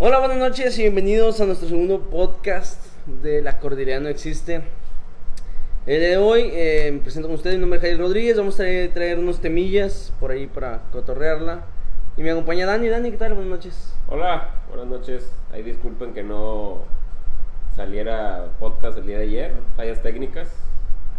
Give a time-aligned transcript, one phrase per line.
[0.00, 2.80] Hola, buenas noches y bienvenidos a nuestro segundo podcast
[3.20, 4.62] de La Cordillera No Existe.
[5.86, 8.58] El de hoy eh, me presento con ustedes, mi nombre es Jair Rodríguez, vamos a
[8.58, 11.64] traer, traer unos temillas por ahí para cotorrearla.
[12.16, 13.34] Y me acompaña Dani, Dani, ¿qué tal?
[13.34, 13.92] Buenas noches.
[14.06, 15.32] Hola, buenas noches.
[15.52, 16.84] Ahí disculpen que no
[17.74, 20.48] saliera podcast el día de ayer, fallas técnicas.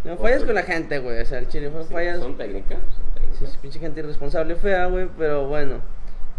[0.06, 2.20] No, fallas con la gente, güey, o sea, el chile fue fallas.
[2.20, 3.40] Son técnicas, son técnicas.
[3.40, 5.82] Sí, sí, pinche gente irresponsable, fea, güey, pero bueno.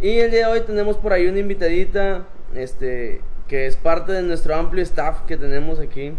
[0.03, 2.25] Y el día de hoy tenemos por ahí una invitadita,
[2.55, 6.15] este, que es parte de nuestro amplio staff que tenemos aquí.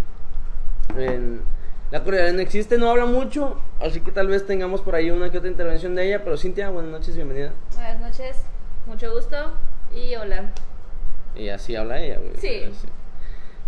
[0.95, 1.41] En
[1.89, 5.31] la Corea no existe, no habla mucho, así que tal vez tengamos por ahí una
[5.31, 7.53] que otra intervención de ella, pero Cintia, buenas noches, bienvenida.
[7.73, 8.43] Buenas noches,
[8.85, 9.35] mucho gusto
[9.95, 10.51] y hola.
[11.35, 12.35] Y así habla ella, güey.
[12.37, 12.63] Sí.
[12.65, 12.87] Así.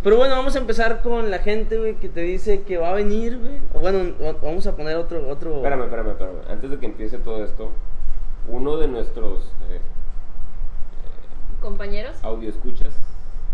[0.03, 2.93] Pero bueno, vamos a empezar con la gente, güey, que te dice que va a
[2.93, 3.57] venir, güey.
[3.73, 5.55] O Bueno, vamos a poner otro, otro...
[5.55, 6.37] Espérame, espérame, espérame.
[6.49, 7.71] Antes de que empiece todo esto,
[8.47, 9.79] uno de nuestros eh,
[11.63, 12.93] Compañeros, audio escuchas,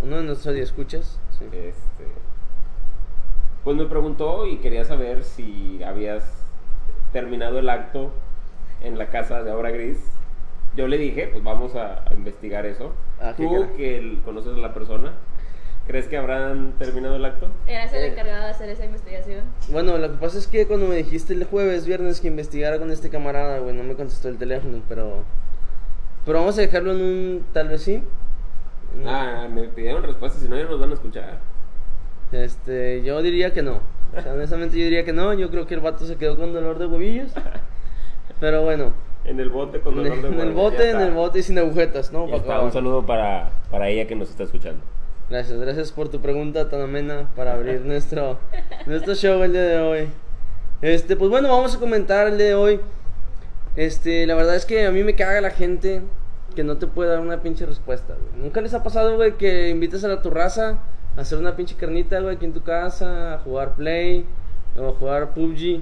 [0.02, 1.20] Uno de nuestros escuchas.
[1.38, 1.46] Sí.
[1.46, 2.06] este,
[3.64, 6.24] pues me preguntó y quería saber si habías
[7.14, 8.12] terminado el acto
[8.82, 10.00] en la casa de Obra Gris.
[10.76, 12.94] Yo le dije, pues vamos a, a investigar eso.
[13.22, 15.14] Ah, qué Tú que el- conoces a la persona,
[15.86, 17.48] ¿crees que habrán terminado el acto?
[17.68, 18.08] eras el Eh.
[18.08, 19.44] encargado de hacer esa investigación.
[19.70, 22.90] Bueno, lo que pasa es que cuando me dijiste el jueves, viernes que investigara con
[22.92, 25.24] este camarada, güey, no me contestó el teléfono, pero...
[26.30, 28.04] Pero vamos a dejarlo en un tal vez sí.
[29.04, 31.40] Ah, me pidieron respuestas, si no ya nos van a escuchar.
[32.32, 33.80] Este, yo diría que no.
[34.16, 35.34] O sea, honestamente yo diría que no.
[35.34, 37.32] Yo creo que el vato se quedó con dolor de huevillos.
[38.40, 38.94] Pero bueno,
[39.26, 42.14] En el bote con dolor de en el bote, en el bote y sin agujetas,
[42.14, 42.26] ¿no?
[42.26, 44.82] Un saludo para, para ella que nos está escuchando.
[45.32, 48.38] Gracias, gracias por tu pregunta tan amena para abrir nuestro,
[48.86, 50.08] nuestro show el día de hoy.
[50.84, 52.80] Este, pues bueno, vamos a comentar el día de hoy.
[53.76, 56.04] Este, la verdad es que a mí me caga la gente
[56.56, 58.44] que no te puede dar una pinche respuesta, güey.
[58.44, 60.80] ¿Nunca les ha pasado, güey, que invitas a la tu raza
[61.18, 64.26] a hacer una pinche carnita, güey, aquí en tu casa, a jugar Play
[64.78, 65.82] o a jugar PUBG?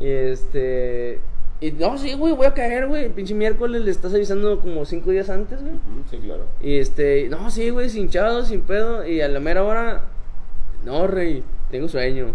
[0.00, 1.20] Y este.
[1.60, 3.06] Y no, sí, güey, voy a caer, güey.
[3.06, 5.74] El pinche miércoles le estás avisando como cinco días antes, güey.
[6.08, 6.44] Sí, claro.
[6.60, 9.04] Y este, no, sí, güey, sin hinchado, sin pedo.
[9.06, 10.04] Y a la mera hora,
[10.84, 12.28] no, rey, tengo sueño.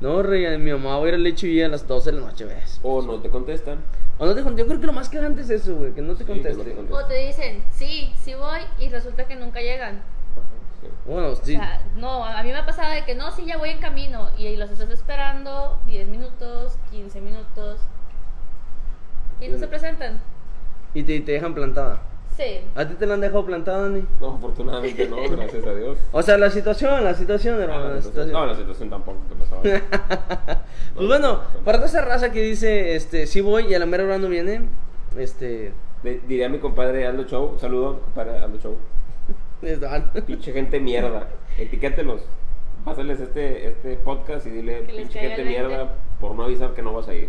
[0.00, 2.20] No, rey, a mi mamá va a ir al leche y a las 12 de
[2.20, 2.78] la noche, ves.
[2.84, 3.78] O no te contestan.
[4.18, 6.14] O no te conté, yo creo que lo más cagante es eso, güey, que no
[6.14, 6.74] te Sí, no conteste.
[6.74, 6.92] contesten.
[6.92, 10.02] O te dicen, sí, sí voy y resulta que nunca llegan.
[10.80, 10.88] Sí.
[11.06, 11.56] Bueno, O sí.
[11.56, 14.28] sea, no, a mí me ha pasado de que no, sí, ya voy en camino
[14.36, 17.80] y los estás esperando 10 minutos, 15 minutos
[19.40, 20.20] y no se presentan.
[20.94, 22.02] Y te, te dejan plantada.
[22.38, 22.60] Sí.
[22.76, 24.04] ¿A ti te la han dejado plantada, Dani?
[24.20, 25.98] No, afortunadamente no, gracias a Dios.
[26.12, 27.88] O sea, la situación, la situación, Ah, hermano.
[27.88, 28.32] la la situación- situación.
[28.32, 30.62] No, la situación tampoco te pasaba.
[30.94, 34.04] Pues bueno, para toda esa raza que dice, este, sí voy y a la mera
[34.04, 34.62] hora no viene,
[35.16, 35.72] este,
[36.02, 38.76] De- diría mi compadre Aldo Show, saludo, compadre Aldo Show.
[40.26, 41.28] Pinche gente mierda.
[41.58, 42.22] Etiquételos.
[42.84, 46.92] Pásales este, este podcast y dile, Que pinche gente mierda, por no avisar que no
[46.92, 47.28] vas a ir.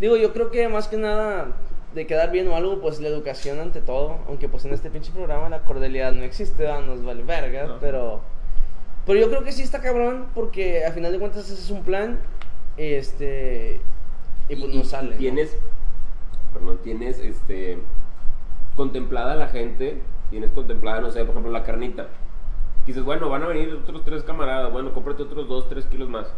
[0.00, 1.48] Digo, yo creo que más que nada
[1.94, 4.18] de quedar bien o algo, pues la educación ante todo.
[4.28, 6.82] Aunque pues en este pinche programa la cordialidad no existe, ¿verdad?
[6.82, 7.78] nos vale verga, No.
[7.80, 8.20] pero...
[9.06, 11.84] Pero yo creo que sí está cabrón porque a final de cuentas ese es un
[11.84, 12.18] plan
[12.78, 13.80] y este...
[14.48, 15.10] Y pues no sale.
[15.10, 15.16] ¿no?
[15.16, 15.58] Tienes,
[16.54, 17.78] perdón, tienes este,
[18.76, 20.00] contemplada la gente,
[20.30, 22.08] tienes contemplada, no sé, por ejemplo, la carnita.
[22.86, 26.32] Dices, bueno, van a venir otros tres camaradas, bueno, cómprate otros dos, tres kilos más.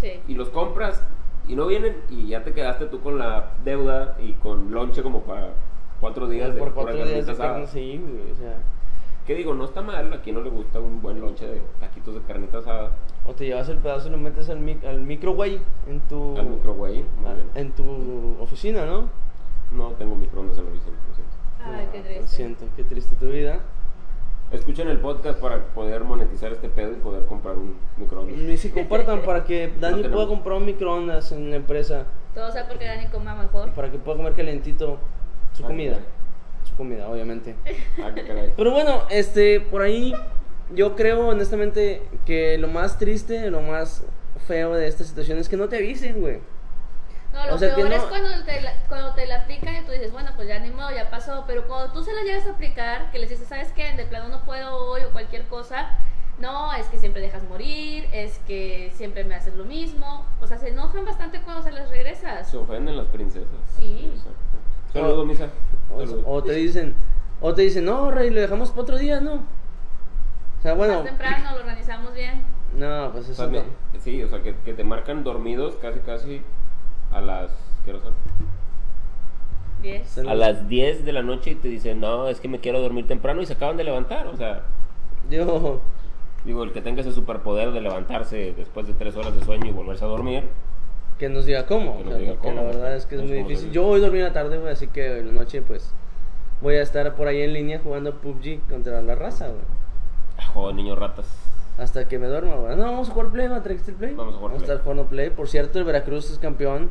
[0.00, 0.20] Sí.
[0.28, 1.02] Y los compras
[1.48, 5.22] y no vienen y ya te quedaste tú con la deuda y con lonche como
[5.22, 5.54] para
[6.00, 8.56] cuatro días de por cuatro días de carne, sí, güey, o sea...
[9.26, 9.54] ¿Qué digo?
[9.54, 12.58] No está mal, a quien no le gusta un buen lonche de taquitos de carnita
[12.58, 12.90] asada
[13.24, 16.36] O te llevas el pedazo y lo metes al, mic al micro, güey, en tu...
[16.36, 17.04] al microwave.
[17.20, 17.50] Muy ah, bien.
[17.54, 19.08] En tu oficina, ¿no?
[19.70, 21.36] No tengo microondas en la oficina, lo siento.
[21.64, 22.20] Ay, qué Ah, triste.
[22.20, 23.60] Lo siento, qué triste tu vida.
[24.52, 28.38] Escuchen el podcast para poder monetizar este pedo y poder comprar un microondas.
[28.38, 32.04] Y si compartan para que Dani pueda comprar un microondas en la empresa.
[32.34, 33.70] Todo sea porque Dani coma mejor.
[33.70, 34.98] Para que pueda comer calentito
[35.54, 35.98] su Ah, comida.
[36.64, 37.56] Su comida, obviamente.
[38.02, 38.52] Ah, qué caray.
[38.56, 40.12] Pero bueno, este, por ahí
[40.74, 44.04] yo creo honestamente que lo más triste, lo más
[44.46, 46.40] feo de esta situación es que no te avisen, güey.
[47.32, 49.74] No, lo O sea, que peor no- es cuando te, la, cuando te la aplican
[49.76, 51.44] y tú dices, bueno, pues ya ni modo, ya pasó.
[51.46, 53.92] Pero cuando tú se la llegas a aplicar, que les dices, ¿sabes qué?
[53.94, 55.90] De plano no puedo hoy o cualquier cosa.
[56.38, 60.26] No, es que siempre dejas morir, es que siempre me haces lo mismo.
[60.40, 62.50] O sea, se enojan bastante cuando se les regresas.
[62.50, 63.48] Se ofenden las princesas.
[63.78, 64.12] Sí.
[64.92, 65.48] Saludos, Misa.
[65.94, 66.24] O, Saludos.
[66.26, 66.94] o te dicen,
[67.40, 69.34] o te dicen, no, Rey, lo dejamos para otro día, ¿no?
[69.34, 70.94] O sea, bueno.
[70.96, 72.42] Más temprano lo organizamos bien.
[72.74, 73.62] No, pues eso no.
[74.00, 76.42] sí, o sea, que, que te marcan dormidos casi, casi
[77.12, 77.50] a las.
[77.84, 78.14] ¿Qué hora son?
[79.82, 80.08] 10.
[80.08, 82.80] Son a las 10 de la noche y te dicen, no, es que me quiero
[82.80, 84.26] dormir temprano y se acaban de levantar.
[84.28, 84.62] O sea,
[85.30, 85.80] Yo,
[86.44, 89.72] digo, el que tenga ese superpoder de levantarse después de 3 horas de sueño y
[89.72, 90.44] volverse a dormir,
[91.18, 91.96] que nos diga cómo.
[91.96, 93.70] Que o nos sea, diga porque cómo, la verdad es que es muy difícil.
[93.72, 95.92] Yo voy a dormir en la tarde, güey, así que en la noche, pues,
[96.60, 99.60] voy a estar por ahí en línea jugando PUBG contra la raza, güey.
[100.38, 101.26] ah, joder, niños ratas.
[101.78, 102.76] Hasta que me duerma, güey.
[102.76, 103.60] No, vamos a jugar Play, ¿no?
[103.62, 104.14] ¿Trajiste el Play?
[104.14, 104.62] Vamos a jugar Play.
[104.62, 105.30] estar jugando Play.
[105.30, 106.90] Por cierto, el Veracruz es campeón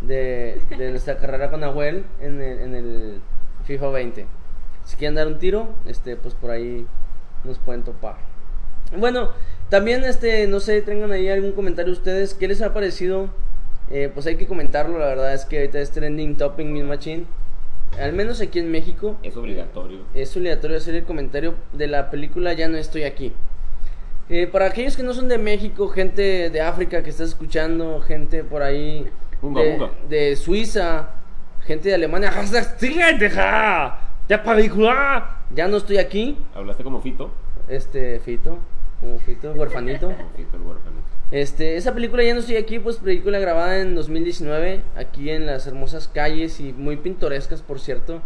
[0.00, 3.20] de, de nuestra carrera con Abuel en el, en el
[3.64, 4.26] FIFA 20.
[4.84, 6.86] Si quieren dar un tiro, este, pues por ahí
[7.44, 8.16] nos pueden topar.
[8.96, 9.30] Bueno,
[9.68, 12.34] también, este, no sé, tengan ahí algún comentario ustedes.
[12.34, 13.28] ¿Qué les ha parecido?
[13.90, 17.26] Eh, pues hay que comentarlo, la verdad es que ahorita es trending topping Min Machine.
[18.00, 20.00] Al menos aquí en México Es obligatorio.
[20.14, 23.32] es obligatorio hacer el comentario de la película Ya no estoy aquí.
[24.30, 28.42] Eh, para aquellos que no son de México, gente de África que está escuchando, gente
[28.42, 29.06] por ahí
[29.42, 29.90] Bunga, de, bunga.
[30.08, 31.10] de Suiza,
[31.60, 33.98] gente de Alemania, hashtag, "Síguete, ja,
[35.54, 37.30] ¡Ya no estoy aquí, ¿Hablaste como Fito?
[37.68, 38.58] este Fito,
[39.00, 40.06] como Fito, huerfanito.
[40.06, 41.02] Como Fito el huérfanito.
[41.30, 45.66] Este, esa película ya no estoy aquí, pues película grabada en 2019, aquí en las
[45.66, 48.22] hermosas calles y muy pintorescas, por cierto,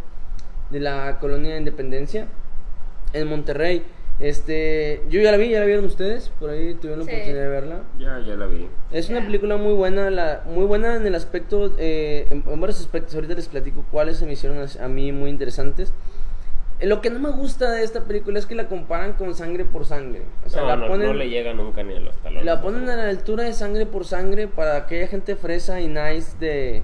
[0.71, 2.29] de la colonia de Independencia,
[3.13, 3.85] en Monterrey.
[4.21, 7.11] Este, yo ya la vi, ya la vieron ustedes, por ahí tuvieron la Sí.
[7.13, 7.83] oportunidad de verla.
[7.99, 8.67] Ya, ya la vi.
[8.91, 12.81] Es una película muy buena, la, muy buena en el aspecto, eh, en, en varios
[12.81, 13.15] aspectos.
[13.15, 15.93] Ahorita les platico cuáles se me hicieron a, a mí muy interesantes.
[16.81, 19.65] Eh, Lo que no me gusta de esta película es que la comparan con Sangre
[19.65, 20.23] por Sangre.
[20.45, 22.45] O sea, no, la no, ponen, no le llega nunca ni a los talones.
[22.45, 26.37] la ponen a la altura de Sangre por Sangre para aquella gente fresa y nice
[26.41, 26.83] de,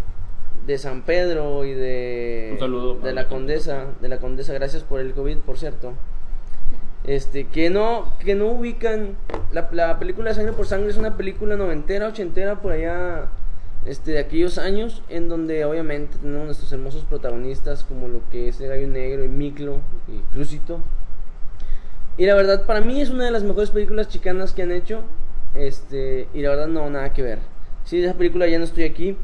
[0.66, 3.26] de San Pedro y de, Un saludo de la.
[3.26, 4.52] Condesa, de la Condesa.
[4.52, 5.94] Gracias por el COVID, por cierto.
[7.06, 9.16] Este, que no, que no ubican.
[9.52, 13.28] La, la película Sangre por Sangre es una película noventera, ochentera por allá
[13.84, 18.60] este, de aquellos años en donde obviamente tenemos nuestros hermosos protagonistas como lo que es
[18.60, 20.80] el Gallo Negro y Miklo y Crucito.
[22.16, 25.02] Y la verdad para mí es una de las mejores películas chicanas que han hecho
[25.54, 27.38] este y la verdad no nada que ver.
[27.84, 29.16] Si esa película ya no estoy aquí.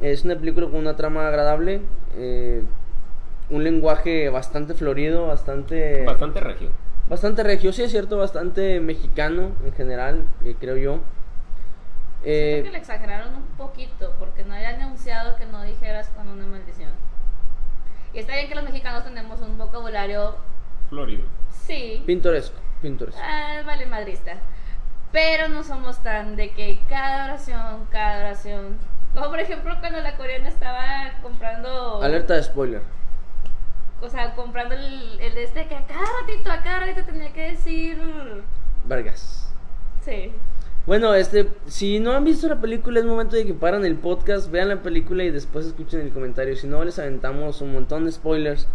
[0.00, 1.80] Es una película con una trama agradable
[2.16, 2.62] eh,
[3.48, 6.70] un lenguaje bastante florido bastante Bastante regio.
[7.08, 11.00] Bastante regio, sí es cierto, bastante mexicano en general, eh, creo yo.
[12.24, 16.28] Eh, Siento que le exageraron un poquito porque no habían anunciado que no dijeras con
[16.28, 16.90] una maldición.
[18.14, 20.36] Y está bien que los mexicanos tenemos un vocabulario,
[20.88, 21.24] Florido.
[21.50, 23.20] sí, pintoresco, pintoresco.
[23.22, 24.36] ah, vale madrista.
[25.12, 28.78] Pero no somos tan de que cada oración, cada oración.
[29.12, 32.02] Como por ejemplo cuando la coreana estaba comprando.
[32.02, 32.82] Alerta de spoiler.
[34.00, 37.32] O sea, comprando el, el de este que a cada ratito, a cada ratito tenía
[37.32, 37.98] que decir.
[38.84, 39.52] Vergas.
[40.04, 40.32] Sí.
[40.86, 44.50] Bueno, este, si no han visto la película, es momento de que paran el podcast,
[44.50, 46.54] vean la película y después escuchen el comentario.
[46.56, 48.68] Si no, les aventamos un montón de spoilers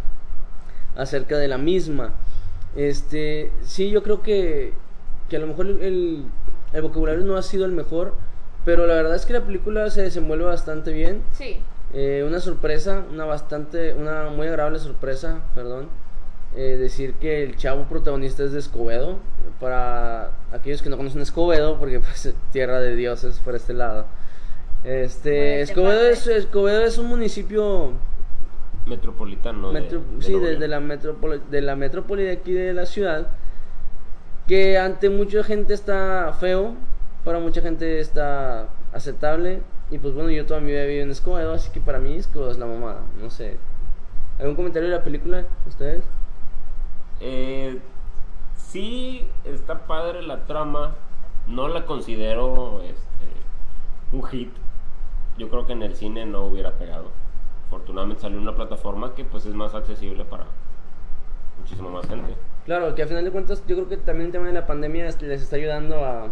[0.95, 2.16] acerca de la misma.
[2.75, 4.74] Este, sí, yo creo que,
[5.30, 6.25] que a lo mejor el,
[6.74, 8.16] el vocabulario no ha sido el mejor,
[8.66, 11.21] pero la verdad es que la película se desenvuelve bastante bien.
[11.33, 11.62] Sí.
[11.94, 15.88] Eh, una sorpresa, una bastante, una muy agradable sorpresa, perdón.
[16.56, 19.18] eh, decir que el chavo protagonista es de Escobedo.
[19.59, 24.06] Para aquellos que no conocen Escobedo, porque pues tierra de dioses por este lado.
[24.83, 27.92] Este, Muy Escobedo es, Escobedo es un municipio
[28.85, 29.71] Metropolitano.
[29.74, 33.27] metro- de sí, de, la metrópoli, de la metrópoli de aquí de la ciudad,
[34.47, 36.73] que ante mucha gente está feo,
[37.25, 41.53] para mucha gente está aceptable, y pues bueno, yo toda mi vida vivido en Escobedo,
[41.53, 43.57] así que para mí Escobedo es la mamada, no sé.
[44.39, 46.03] ¿Algún comentario de la película, ustedes?
[47.19, 47.79] Eh,
[48.55, 50.95] sí, está padre la trama.
[51.47, 53.25] No la considero este,
[54.11, 54.51] un hit.
[55.37, 57.05] Yo creo que en el cine no hubiera pegado.
[57.67, 60.45] Afortunadamente salió una plataforma que pues es más accesible para
[61.59, 62.35] muchísima más gente.
[62.65, 65.07] Claro, que a final de cuentas yo creo que también el tema de la pandemia
[65.07, 66.27] es- les está ayudando a,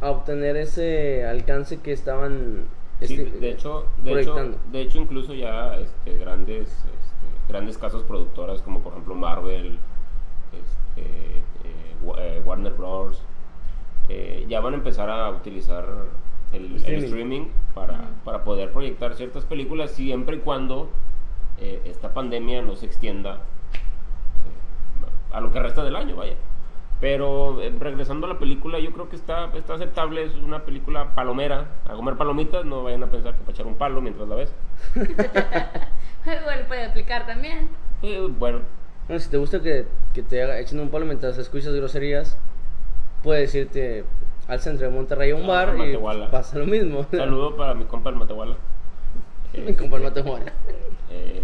[0.00, 2.66] a obtener ese alcance que estaban
[3.00, 4.58] Sí, este, de hecho, de hecho, proyectando.
[4.72, 9.78] de hecho incluso ya este, grandes, este, grandes casas productoras como por ejemplo Marvel,
[10.52, 11.02] este,
[11.64, 13.20] eh, eh, Warner Bros.
[14.08, 15.84] eh, ya van a empezar a utilizar
[16.52, 17.04] el, el Streaming.
[17.04, 20.88] streaming, para, para poder proyectar ciertas películas siempre y cuando
[21.58, 26.34] eh, esta pandemia no se extienda eh, a lo que resta del año, vaya.
[27.04, 30.22] Pero eh, regresando a la película, yo creo que está, está aceptable.
[30.24, 31.66] Es una película palomera.
[31.86, 34.54] A comer palomitas, no vayan a pensar que para echar un palo mientras la ves.
[34.94, 37.68] Igual puede aplicar también.
[38.00, 38.60] Eh, bueno,
[39.06, 42.38] Bueno, si te gusta que, que te haga, echen un palo mientras escuchas groserías,
[43.22, 44.06] puedes irte
[44.48, 46.30] al centro de Monterrey a un Ah, bar y Matehuala.
[46.30, 47.04] pasa lo mismo.
[47.10, 48.56] saludo para mi compa el Matehuala.
[49.52, 50.52] Mi compa el Matehuala.
[51.10, 51.42] Eh,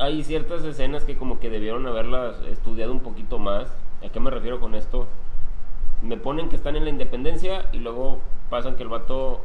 [0.00, 3.70] hay ciertas escenas que como que debieron haberlas estudiado un poquito más.
[4.02, 5.06] ¿A qué me refiero con esto?
[6.00, 9.44] Me ponen que están en la independencia y luego pasan que el vato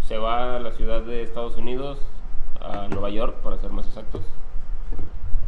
[0.00, 2.00] se va a la ciudad de Estados Unidos,
[2.60, 4.22] a Nueva York, para ser más exactos.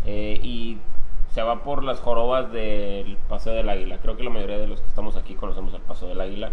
[0.04, 0.78] Eh, y
[1.32, 3.98] se va por las jorobas del Paseo del Águila.
[3.98, 6.52] Creo que la mayoría de los que estamos aquí conocemos el Paseo del Águila.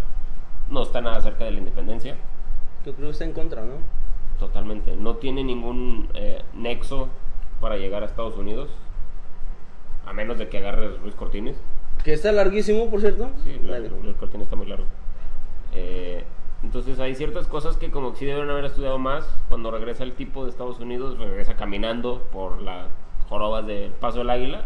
[0.72, 2.16] No está nada cerca de la independencia.
[2.88, 3.76] Yo creo que está en contra, ¿no?
[4.40, 4.96] Totalmente.
[4.96, 7.10] No tiene ningún eh, nexo
[7.63, 8.70] para llegar a Estados Unidos.
[10.05, 11.55] A menos de que agarres Ruiz Cortines.
[12.03, 13.29] Que está larguísimo, por cierto.
[13.41, 13.88] Sí, Dale.
[13.88, 14.86] Ruiz Cortines está muy largo.
[15.74, 16.25] Eh,
[16.62, 19.25] entonces hay ciertas cosas que como que sí deben haber estudiado más.
[19.48, 22.89] Cuando regresa el tipo de Estados Unidos, regresa caminando por las
[23.29, 24.65] jorobas del Paso del Águila.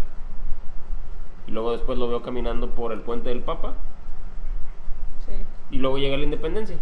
[1.46, 3.76] Y luego después lo veo caminando por el puente del Papa.
[5.24, 5.34] Sí.
[5.70, 6.78] Y luego llega la independencia.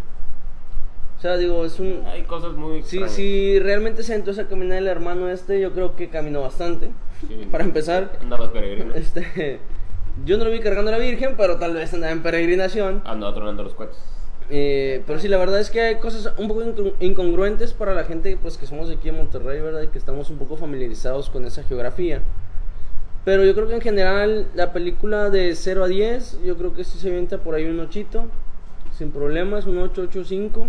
[1.18, 2.04] O sea, digo, es un...
[2.06, 3.12] Hay cosas muy Si, extrañas.
[3.12, 6.92] si realmente se entró a caminar el hermano este, yo creo que caminó bastante.
[7.28, 7.48] Sí.
[7.52, 8.94] Para empezar, Andaba peregrino.
[8.94, 9.60] este,
[10.26, 13.02] yo no lo vi cargando a la Virgen, pero tal vez andaba en peregrinación.
[13.06, 13.98] Andaba tronando los cohetes.
[14.52, 18.04] Eh, pero sí, la verdad es que hay cosas un poco incon- incongruentes para la
[18.04, 19.82] gente pues que somos de aquí en Monterrey, ¿verdad?
[19.82, 22.22] Y que estamos un poco familiarizados con esa geografía.
[23.24, 26.84] Pero yo creo que en general la película de 0 a 10, yo creo que
[26.84, 28.26] sí se avienta por ahí un ochito,
[28.96, 30.68] sin problemas, un 8, 8, 5.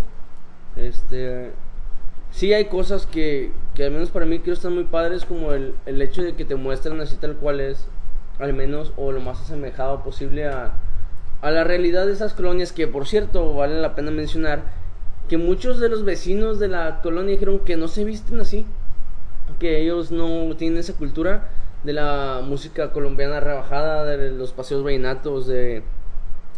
[0.77, 1.53] Este,
[2.31, 5.75] sí hay cosas que, que al menos para mí creo están muy padres, como el,
[5.87, 7.89] el hecho de que te muestran así tal cual es,
[8.39, 10.75] al menos, o lo más asemejado posible a,
[11.41, 14.65] a la realidad de esas colonias, que por cierto, vale la pena mencionar,
[15.29, 18.67] que muchos de los vecinos de la colonia dijeron que no se visten así,
[19.59, 21.49] que ellos no tienen esa cultura
[21.85, 25.83] de la música colombiana rebajada, de los paseos vallenatos, de,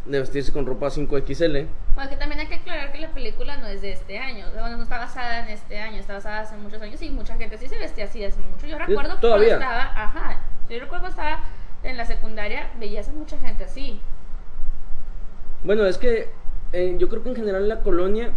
[0.07, 1.67] de vestirse con ropa 5XL.
[1.99, 4.47] Bueno, que también hay que aclarar que la película no es de este año.
[4.53, 7.59] Bueno, no está basada en este año, está basada hace muchos años y mucha gente
[7.59, 8.69] sí se vestía así hace mucho.
[8.69, 9.59] Yo recuerdo que todavía.
[9.59, 10.41] cuando estaba, ajá,
[10.71, 11.41] yo recuerdo cuando estaba
[11.83, 14.01] en la secundaria, veías a mucha gente así.
[15.65, 16.29] Bueno, es que
[16.73, 18.31] eh, yo creo que en general la colonia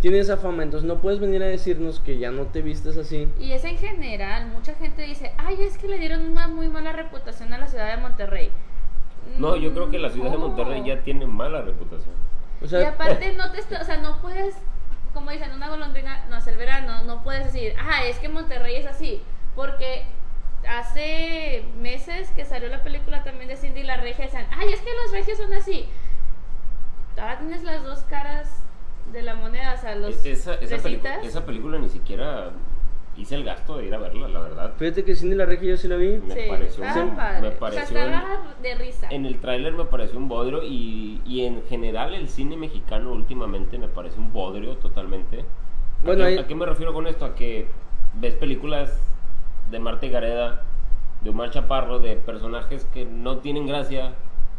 [0.00, 3.28] tiene esa fama, entonces no puedes venir a decirnos que ya no te vistes así.
[3.38, 6.92] Y es en general, mucha gente dice, ay, es que le dieron una muy mala
[6.92, 8.50] reputación a la ciudad de Monterrey.
[9.36, 10.48] No, yo creo que la ciudad de No.
[10.48, 12.31] Monterrey ya tiene mala reputación.
[12.62, 14.54] O sea, y aparte no te o sea, no puedes,
[15.12, 18.76] como dicen, una golondrina no hace el verano, no puedes decir, ah, es que Monterrey
[18.76, 19.22] es así,
[19.54, 20.04] porque
[20.68, 24.80] hace meses que salió la película también de Cindy y la Regia, decían, ay, es
[24.80, 25.88] que los regios son así.
[27.18, 28.62] Ahora tienes las dos caras
[29.12, 30.76] de la moneda, o sea, los E-, esa, esa,
[31.22, 32.52] esa película ni siquiera
[33.16, 34.72] hice el gasto de ir a verla, la verdad.
[34.76, 36.16] fíjate que Cindy la Regia yo sí la vi.
[36.18, 37.98] Me Sí, pareció, un- me o sea, pareció
[38.62, 39.08] de risa.
[39.10, 43.78] en el tráiler me pareció un bodrio y, y en general el cine mexicano últimamente
[43.78, 45.44] me parece un bodrio totalmente.
[46.04, 47.24] Bueno, ¿A, qué, ahí- a qué me refiero con esto?
[47.24, 47.66] A que
[48.14, 48.98] ves películas
[49.70, 50.62] de Marta y Gareda,
[51.22, 54.14] de Omar Chaparro, de personajes que no tienen gracia,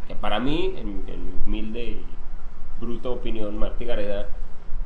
[0.08, 2.06] que para mí, en, en mi humilde y
[2.80, 4.28] bruta opinión, Marta y Gareda,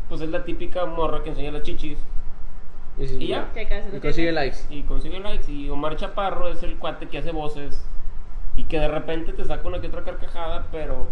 [0.10, 1.98] pues es la típica morra que enseña las chichis
[3.00, 3.52] Y, sí, Y ya.
[3.94, 4.58] Y consigue likes.
[4.70, 5.52] y consigue likes.
[5.52, 7.86] Y Omar Chaparro es el cuate que hace voces
[8.56, 11.08] y que de repente te saca una que otra carcajada, pero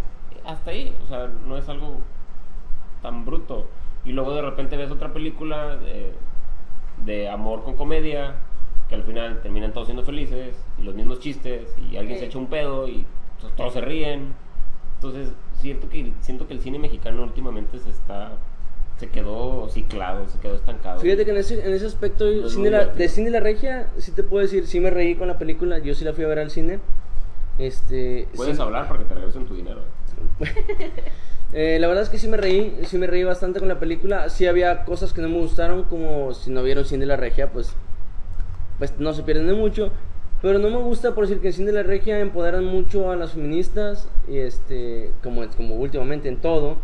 [0.45, 1.99] hasta ahí, o sea, no es algo
[3.01, 3.67] tan bruto.
[4.03, 6.13] Y luego de repente ves otra película de,
[7.05, 8.35] de amor con comedia,
[8.89, 12.29] que al final terminan todos siendo felices, y los mismos chistes, y alguien se Sí.
[12.29, 13.05] echa un pedo, y
[13.41, 14.33] to- todos se ríen.
[14.95, 18.31] Entonces, siento que, siento que el cine mexicano últimamente se está.
[18.99, 21.01] Se quedó ciclado, se quedó estancado.
[21.01, 24.11] Fíjate que en ese, en ese aspecto, No muy la- de Cindy la Regia, sí
[24.11, 26.39] te puedo decir, sí me reí con la película, yo sí la fui a ver
[26.39, 26.79] al cine.
[27.59, 29.81] Este, Puedes sí- hablar para que te regresen tu dinero.
[31.53, 34.29] Eh, la verdad es que sí me reí, sí me reí bastante con la película.
[34.29, 37.73] Sí había cosas que no me gustaron, como si no vieron Cine la Regia, pues,
[38.77, 39.91] pues no se pierden de mucho.
[40.41, 43.33] Pero no me gusta por decir que en Cine la Regia empoderan mucho a las
[43.33, 46.77] feministas, y este, como, como últimamente en todo.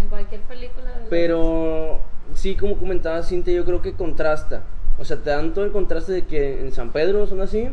[0.00, 0.98] En cualquier película.
[0.98, 2.00] de- Pero
[2.34, 4.62] sí, como comentaba Cintia, yo creo que contrasta.
[4.98, 7.68] O sea, te dan todo el contraste de que en San Pedro son así,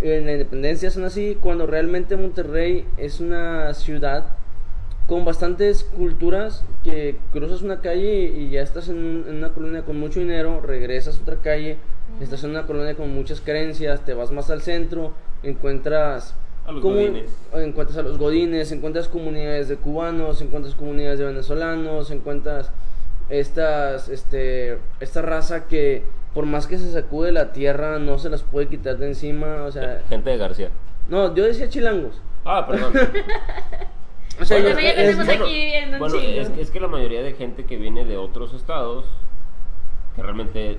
[0.00, 4.26] en la Independencia son así, cuando realmente Monterrey es una ciudad
[5.06, 10.20] con bastantes culturas que cruzas una calle y ya estás en una colonia con mucho
[10.20, 11.78] dinero, regresas a otra calle,
[12.20, 15.12] estás en una colonia con muchas creencias, te vas más al centro,
[15.42, 16.34] encuentras
[16.68, 17.30] A los godines.
[17.54, 22.70] encuentras a los godines, encuentras comunidades de cubanos, encuentras comunidades de venezolanos, encuentras
[23.30, 28.42] estas este esta raza que por más que se sacude la tierra no se las
[28.42, 30.68] puede quitar de encima, o sea, Gente de García.
[31.08, 32.20] no, yo decía chilangos.
[32.44, 32.92] Ah, perdón.
[34.40, 37.22] O sea, Bueno, yo- ya es- tenemos aquí viviendo bueno, es, es que la mayoría
[37.22, 39.04] de gente que viene de otros estados,
[40.14, 40.78] que realmente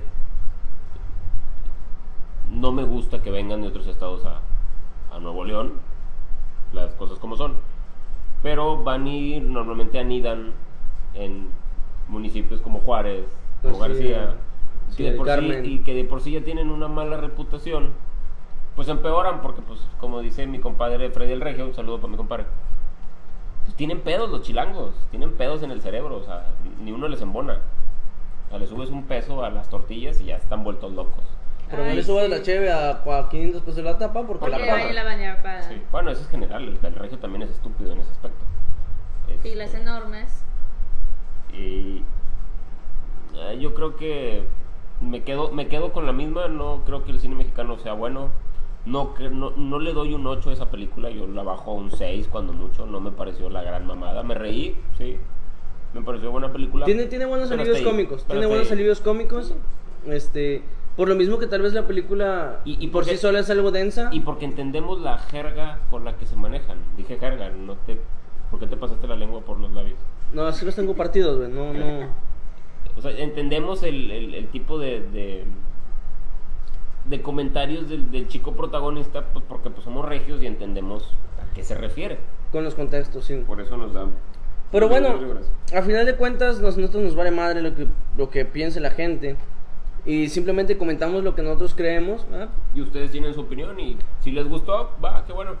[2.50, 4.40] no me gusta que vengan de otros estados a,
[5.20, 5.74] a Nuevo León,
[6.72, 7.54] las cosas como son.
[8.42, 10.52] Pero van y normalmente anidan
[11.14, 11.48] en
[12.08, 13.26] municipios como Juárez,
[13.62, 14.34] como Pues García,
[14.88, 15.66] sí, que de el por sí- Carmen.
[15.66, 17.90] y que de por sí ya tienen una mala reputación,
[18.76, 22.16] pues empeoran porque, pues, como dice mi compadre Freddy el Regio, un saludo para mi
[22.16, 22.46] compadre,
[23.64, 26.46] pues tienen pedos los chilangos, tienen pedos en el cerebro, o sea,
[26.82, 27.58] ni uno les embona.
[28.46, 31.22] O sea, le subes un peso a las tortillas y ya están vueltos locos.
[31.70, 32.30] Pero no le subas sí.
[32.30, 34.92] la cheve a, a 500 pesos la tapa porque, Porque la paga.
[34.92, 35.82] la Sí.
[35.92, 38.44] Bueno, eso es general, el, el regio también es estúpido en ese aspecto.
[39.28, 40.44] Este, filas enormes.
[41.52, 42.02] Y
[43.36, 44.44] eh, yo creo que
[45.00, 48.30] me quedo, me quedo con la misma, no creo que el cine mexicano sea bueno.
[48.86, 51.74] No, que- no, no le doy un 8 a esa película, yo la bajo a
[51.74, 54.22] un 6 cuando mucho, no me pareció la gran mamada.
[54.22, 55.18] Me reí, sí,
[55.92, 56.86] me pareció buena película.
[56.86, 58.24] Tiene, tiene buenos alivios cómicos.
[58.24, 59.54] Tiene buenos alivios cómicos.
[60.06, 60.62] Este,
[60.96, 63.50] por lo mismo que tal vez la película Y- y por porque- sí sola es
[63.50, 64.10] algo densa.
[64.12, 66.78] Y porque entendemos la jerga con la que se manejan.
[66.96, 67.98] Dije jerga, no te...
[68.50, 69.98] ¿Por qué te pasaste la lengua por los labios?
[70.32, 71.50] No, así los tengo partidos, güey.
[71.50, 72.06] No, no.
[72.96, 75.44] O sea, entendemos el, el- el tipo de, de,
[77.04, 81.04] de comentarios del, del chico protagonista, pues porque pues, somos regios y entendemos
[81.40, 82.18] a qué se refiere.
[82.52, 83.42] Con los contextos, sí.
[83.46, 84.06] Por eso nos da...
[84.72, 85.14] Pero bueno,
[85.74, 87.86] a final de cuentas, nos- nosotros nos vale madre lo que,
[88.18, 89.36] lo que piense la gente.
[90.06, 92.28] Y simplemente comentamos lo que nosotros creemos.
[92.30, 92.48] ¿verdad?
[92.74, 95.52] Y ustedes tienen su opinión y si les gustó, va, qué bueno.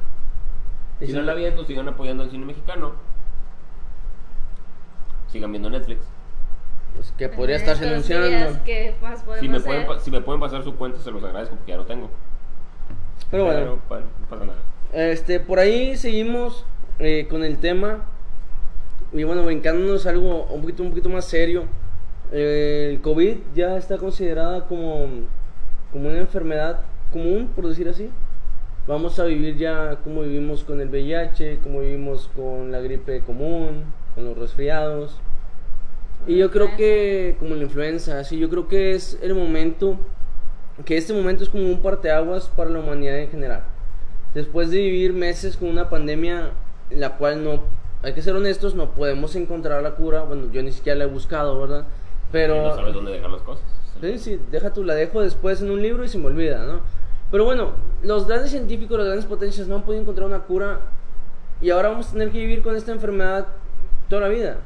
[1.00, 2.92] Y Si si no la viendo, sigan apoyando al cine mexicano.
[5.28, 6.00] Sigan viendo Netflix.
[6.94, 8.26] pues, que podría En estarse estos anunciando.
[8.28, 11.10] días, ¿Qué más podemos Si me, pueden, pa- si me pueden pasar su cuenta, se
[11.10, 12.10] los agradezco porque ya lo tengo.
[13.30, 13.78] Pero bueno.
[13.88, 14.58] bueno, no pasa nada.
[14.92, 16.64] Este, por ahí seguimos
[16.98, 18.02] eh, con el tema.
[19.12, 21.64] Y bueno, brincándonos algo un poquito, un poquito más serio.
[22.32, 25.08] El COVID ya está considerada como,
[25.92, 26.80] como una enfermedad
[27.12, 28.08] común, por decir así.
[28.86, 33.84] Vamos a vivir ya como vivimos con el VIH, como vivimos con la gripe común,
[34.14, 35.20] con los resfriados.
[36.26, 39.96] Y yo creo que, como la influenza, sí, yo creo que es el momento,
[40.84, 43.62] que este momento es como un parteaguas para la humanidad en general.
[44.34, 46.50] Después de vivir meses con una pandemia
[46.90, 47.62] en la cual no,
[48.02, 50.22] hay que ser honestos, no podemos encontrar la cura.
[50.22, 51.86] Bueno, yo ni siquiera la he buscado, ¿verdad?
[52.32, 52.56] Pero...
[52.56, 53.64] Y no sabes dónde dejar las cosas.
[54.00, 56.80] Sí, sí, deja tú, la dejo después en un libro y se me olvida, ¿no?
[57.30, 60.80] Pero bueno, los grandes científicos, las grandes potencias no han podido encontrar una cura
[61.60, 63.46] y ahora vamos a tener que vivir con esta enfermedad
[64.08, 64.58] toda la vida.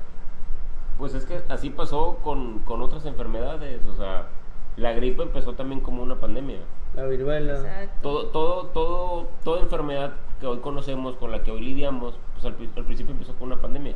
[0.99, 3.81] Pues es que así pasó con, con otras enfermedades.
[3.87, 4.29] O sea,
[4.77, 6.61] la gripe empezó también como una pandemia.
[6.95, 7.55] La viruela.
[7.55, 7.99] Exacto.
[8.03, 12.57] Todo, todo, todo, toda enfermedad que hoy conocemos, con la que hoy lidiamos, pues al,
[12.77, 13.95] al principio empezó con una pandemia.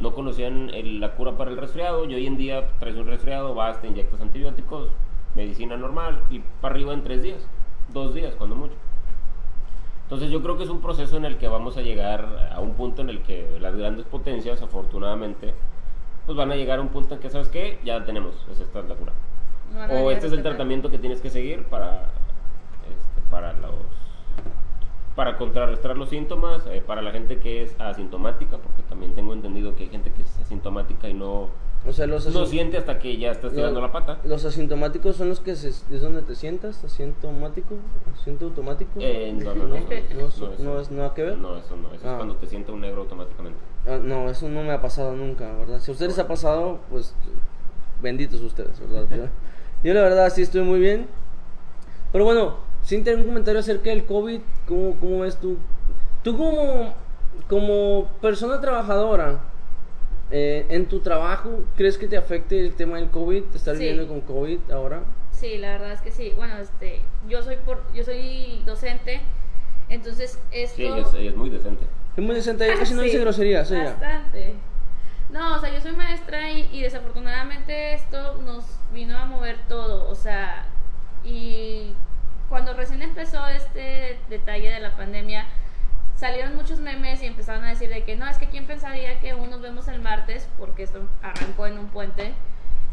[0.00, 3.54] No conocían el- la cura para el resfriado y hoy en día traes un resfriado,
[3.54, 4.88] vas, te inyectas antibióticos,
[5.34, 7.46] medicina normal y para arriba en tres días,
[7.92, 8.74] dos días, cuando mucho.
[10.04, 12.74] Entonces yo creo que es un proceso en el que vamos a llegar a un
[12.74, 15.52] punto en el que las grandes potencias, afortunadamente,
[16.24, 17.78] pues van a llegar a un punto en que, ¿sabes qué?
[17.84, 19.12] Ya tenemos, es esta es la cura.
[20.02, 22.04] O este es el tratamiento que tienes que seguir para,
[22.90, 23.72] este, para los
[25.18, 29.74] para contrarrestar los síntomas, eh, para la gente que es asintomática, porque también tengo entendido
[29.74, 31.48] que hay gente que es asintomática y no,
[31.84, 34.20] O sea, los, no siente hasta que ya estás tirando la pata.
[34.22, 37.74] los asintomáticos son los que se, es donde te sientas, asintomático,
[38.14, 38.92] asiento automático.
[39.00, 41.36] Eh, no, no, no, no, eso- no, eso- no es nada que ver.
[41.36, 42.10] No, eso no, eso Ah.
[42.12, 43.58] es cuando te sienta un negro automáticamente.
[43.88, 45.80] Ah, no, eso no me ha pasado nunca, ¿verdad?
[45.80, 47.12] Si a ustedes les ha pasado, pues
[48.00, 49.30] benditos ustedes, ¿verdad?
[49.82, 51.08] Yo la verdad sí estoy muy bien.
[52.12, 55.58] Pero bueno, sin tener un comentario acerca del COVID, ¿cómo, cómo ves tú?
[56.22, 56.94] Tú como,
[57.46, 59.40] como persona trabajadora,
[60.30, 63.42] eh, en tu trabajo, ¿crees que te afecte el tema del COVID?
[63.44, 63.84] ¿Te estás Sí.
[63.84, 65.02] viviendo con COVID ahora?
[65.32, 66.32] Sí, la verdad es que sí.
[66.34, 69.20] Bueno, este, yo soy por, yo soy docente,
[69.90, 70.76] entonces esto.
[70.76, 71.84] Sí, ella es, ella es muy decente.
[72.16, 73.84] Es muy decente, ella casi no Sí, dice groserías, ella.
[73.84, 74.54] Bastante.
[75.28, 80.08] No, o sea, yo soy maestra y, y desafortunadamente esto nos vino a mover todo.
[80.08, 80.64] O sea,
[81.22, 81.92] y
[82.48, 85.46] cuando recién empezó este detalle de la pandemia,
[86.16, 89.34] salieron muchos memes y empezaron a decir de que no, es que quién pensaría que
[89.34, 92.32] uno nos vemos el martes, porque esto arrancó en un puente,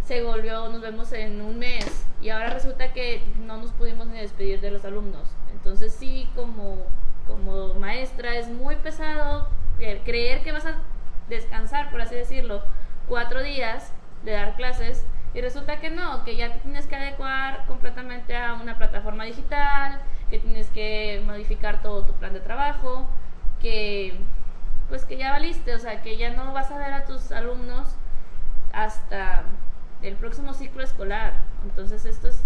[0.05, 4.19] se volvió, nos vemos en un mes y ahora resulta que no nos pudimos ni
[4.19, 5.27] despedir de los alumnos.
[5.51, 6.77] Entonces sí, como,
[7.25, 10.75] como maestra es muy pesado cre- creer que vas a
[11.27, 12.61] descansar, por así decirlo,
[13.07, 13.91] cuatro días
[14.23, 15.03] de dar clases
[15.35, 20.01] y resulta que no, que ya te tienes que adecuar completamente a una plataforma digital,
[20.29, 23.05] que tienes que modificar todo tu plan de trabajo,
[23.61, 24.17] que
[24.87, 27.97] pues que ya valiste, o sea, que ya no vas a ver a tus alumnos
[28.71, 29.43] hasta
[30.01, 31.33] el próximo ciclo escolar.
[31.65, 32.41] Entonces esto es,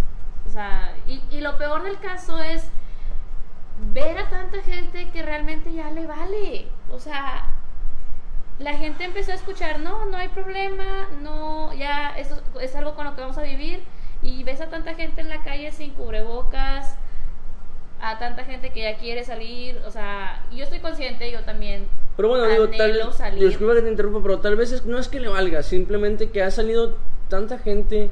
[0.48, 2.72] O sea, y, y lo peor del caso es
[3.94, 6.70] ver a tanta gente que realmente ya le vale.
[6.90, 7.50] O sea,
[8.60, 13.06] la gente empezó a escuchar, no, no hay problema, no, ya esto es algo con
[13.06, 13.82] lo que vamos a vivir.
[14.22, 16.98] Y ves a tanta gente en la calle sin cubrebocas,
[18.02, 21.88] a tanta gente que ya quiere salir, o sea, yo estoy consciente, yo también.
[22.18, 23.48] Pero bueno, digo, tal salir.
[23.48, 26.44] disculpa que te interrumpa, pero tal vez es- no es que le valga, simplemente que
[26.44, 26.98] ha salido
[27.30, 28.10] tanta gente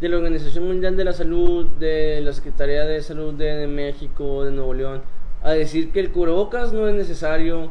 [0.00, 4.44] de la Organización Mundial de la Salud, de la Secretaría de Salud de, de México,
[4.44, 5.02] de Nuevo León,
[5.42, 7.70] a decir que el cubrebocas no es necesario,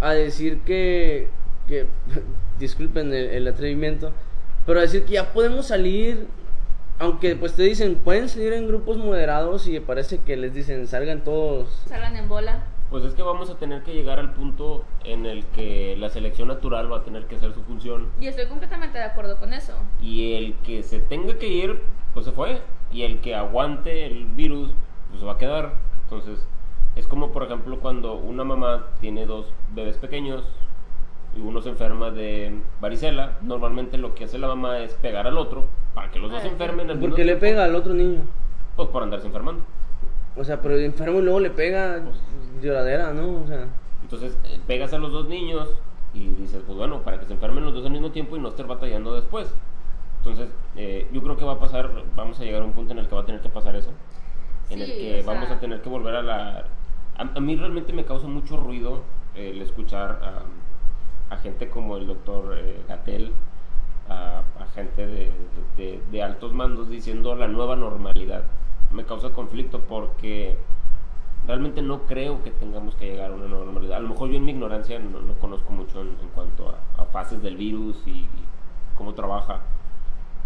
[0.00, 1.28] a decir que,
[1.72, 1.86] que
[2.58, 4.12] disculpen el, el atrevimiento,
[4.66, 6.26] pero a decir que ya podemos salir,
[6.98, 11.24] aunque pues te dicen, pueden salir en grupos moderados y parece que les dicen, salgan
[11.24, 11.82] todos.
[11.86, 12.64] Salgan en bola.
[12.90, 16.48] Pues es que vamos a tener que llegar al punto en el que la selección
[16.48, 19.72] natural va a tener que hacer su función Y estoy completamente de acuerdo con eso.
[20.02, 21.80] y el que se tenga que ir,
[22.12, 22.60] pues se fue.
[22.92, 24.70] Y el que aguante el virus,
[25.08, 25.72] pues se va a quedar.
[26.04, 26.46] Entonces,
[26.94, 30.44] es como por ejemplo cuando una mamá tiene dos bebés pequeños
[31.36, 35.38] y uno se enferma de varicela, normalmente lo que hace la mamá es pegar al
[35.38, 35.64] otro
[35.94, 36.90] para que los dos se Ay, enfermen.
[36.90, 38.20] al mismo Porque le tiempo, pega al otro niño.
[38.76, 39.62] Pues por andarse enfermando.
[40.36, 42.00] O sea, pero el enfermo y luego le pega
[42.62, 43.42] lloradera, ¿no?
[43.42, 43.66] O sea,
[44.02, 45.68] Entonces eh, pegas a los dos niños
[46.14, 48.48] y dices, pues bueno, para que se enfermen los dos al mismo tiempo y no
[48.48, 49.54] estar batallando después.
[50.18, 52.98] Entonces, eh, yo creo que va a pasar, vamos a llegar a un punto en
[53.00, 53.90] el que va a tener que pasar eso.
[54.70, 56.64] En el Sí, que o sea- vamos a tener que volver a la...
[57.16, 59.00] A, a mí realmente me causa mucho ruido
[59.34, 60.42] eh, el escuchar a,
[61.32, 62.56] a gente como el doctor
[62.88, 63.32] Gatel,
[64.08, 64.42] a,
[64.74, 65.30] gente
[65.76, 68.44] de, altos mandos diciendo la nueva normalidad.
[68.90, 70.58] Me causa conflicto porque
[71.46, 73.96] realmente no creo que tengamos que llegar a una nueva normalidad.
[73.96, 77.42] A lo mejor yo en mi ignorancia no, no conozco mucho en, cuanto a, fases
[77.42, 78.28] del virus y,
[78.94, 79.60] cómo trabaja,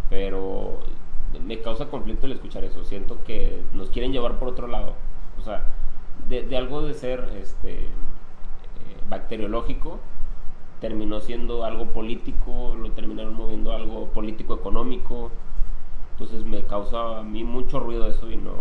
[0.09, 0.79] pero
[1.45, 2.85] me causa conflicto el escuchar eso.
[2.85, 4.95] Siento que nos quieren llevar por otro lado.
[5.39, 5.65] O sea,
[6.29, 7.89] de, de algo de ser este, eh,
[9.09, 10.01] bacteriológico,
[10.81, 15.31] terminó siendo algo político, lo terminaron moviendo a algo político-económico.
[16.13, 18.53] Entonces me causa a mí mucho ruido eso y no,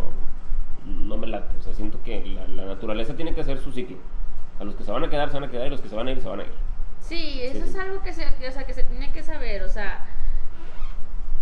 [0.86, 1.58] no me late.
[1.58, 3.98] O sea, siento que la, la naturaleza tiene que hacer su ciclo.
[4.60, 5.96] A los que se van a quedar, se van a quedar y los que se
[5.96, 6.52] van a ir, se van a ir.
[7.00, 7.70] Sí, eso Sí.
[7.70, 10.06] es algo que se, o sea, que se tiene que saber, o sea,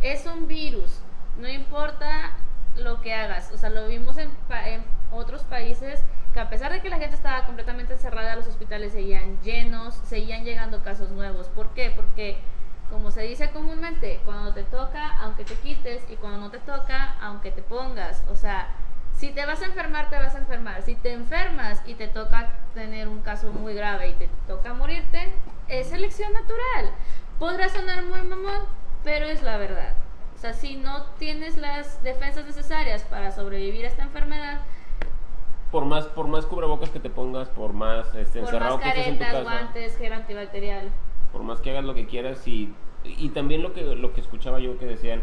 [0.01, 0.99] es un virus,
[1.39, 2.33] no importa
[2.77, 6.71] lo que hagas, o sea, lo vimos en, pa- en otros países que a pesar
[6.71, 11.47] de que la gente estaba completamente encerrada, los hospitales seguían llenos, seguían llegando casos nuevos.
[11.49, 11.91] ¿Por qué?
[11.95, 12.37] Porque,
[12.89, 17.15] como se dice comúnmente, cuando te toca, aunque te quites, y cuando no te toca,
[17.21, 18.67] aunque te pongas, o sea,
[19.15, 20.81] si te vas a enfermar, te vas a enfermar.
[20.81, 25.31] Si te enfermas y te toca tener un caso muy grave y te toca morirte,
[25.67, 26.91] es selección natural.
[27.37, 28.63] Podrá sonar muy mamón,
[29.03, 29.93] pero es la verdad.
[30.43, 34.59] Sea, si no tienes las defensas necesarias para sobrevivir a esta enfermedad,
[35.71, 38.89] Por más, por más cubrebocas que te pongas, por más este, por encerrado más que
[38.89, 40.89] estés en tu caretas, casa, guantes, gel antibacterial.
[41.31, 42.73] por más que hagas lo que quieras y,
[43.05, 45.21] y también lo que, lo que escuchaba yo que decían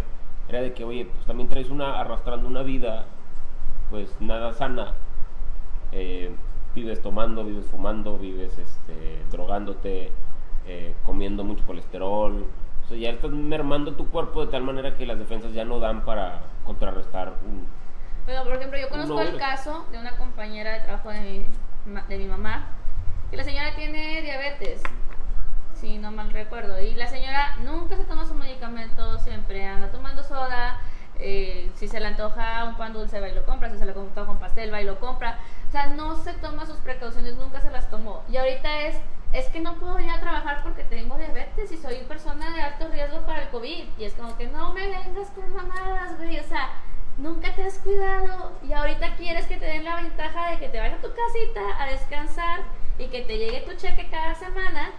[0.48, 3.04] era de que, oye, pues también traes una, arrastrando una vida,
[3.90, 4.94] pues nada sana.
[5.92, 6.30] Eh,
[6.74, 10.12] vives tomando, vives fumando, vives este, drogándote,
[10.66, 12.46] eh, comiendo mucho colesterol.
[12.96, 16.40] Ya estás mermando tu cuerpo de tal manera que las defensas ya no dan para
[16.64, 17.66] contrarrestar un...
[18.24, 21.46] Bueno, por ejemplo, yo conozco No, el caso de una compañera de trabajo de mi,
[22.09, 22.66] de mi mamá,
[23.31, 24.83] que la señora tiene diabetes,
[25.74, 30.22] si no mal recuerdo, y la señora nunca se toma su medicamento, siempre anda tomando
[30.22, 30.79] soda,
[31.18, 33.92] eh, si se le antoja un pan dulce va y lo compra, si se le
[33.92, 37.61] antoja un pastel va y lo compra, o sea, no se toma sus precauciones, nunca
[37.61, 38.96] se las tomó, y ahorita es,
[39.33, 42.88] es que no puedo ir a trabajar porque tengo diabetes y soy persona de alto
[42.88, 46.45] riesgo para el COVID, y es como que no me vengas con mamadas, güey, o
[46.45, 46.71] sea,
[47.16, 50.79] nunca te has cuidado y ahorita quieres que te den la ventaja de que te
[50.79, 52.61] vayas a tu casita a descansar
[52.99, 54.90] y que te llegue tu cheque cada semana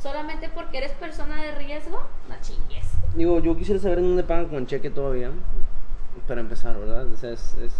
[0.00, 2.86] solamente porque eres persona de riesgo, no chingues.
[3.14, 5.30] digo, yo quisiera saber en dónde pagan con cheque todavía.
[6.26, 7.06] Para empezar, ¿verdad?
[7.06, 7.72] O sea, es, es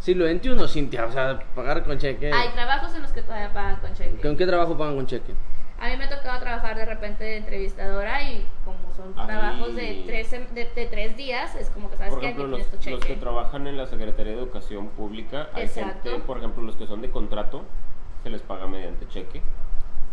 [0.00, 2.32] siglo XXI, Cintia, o sea, pagar con cheque.
[2.32, 4.20] Hay trabajos en los que todavía pagan con cheque.
[4.20, 5.32] ¿Con qué trabajo pagan con cheque?
[5.78, 9.26] A mí me ha tocado trabajar de repente de entrevistadora y como son Ay.
[9.26, 12.36] trabajos de tres, sem- de, de tres días, es como que sabes Por que aquí
[12.36, 16.10] ejemplo, los, los que trabajan en la Secretaría de Educación Pública, hay Exacto.
[16.10, 17.62] gente, por ejemplo, los que son de contrato,
[18.22, 19.40] se les paga mediante cheque,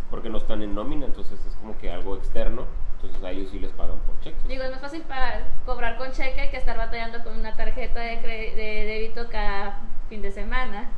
[0.10, 2.64] porque no están en nómina, entonces es como que algo externo,
[2.98, 4.38] entonces a ellos sí les pagan por cheque.
[4.48, 8.18] Digo, es más fácil para cobrar con cheque que estar batallando con una tarjeta de,
[8.22, 10.90] de débito cada fin de semana.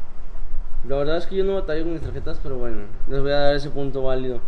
[0.88, 3.40] La verdad es que yo no batallo con mis tarjetas, pero bueno, les voy a
[3.40, 4.40] dar ese punto válido.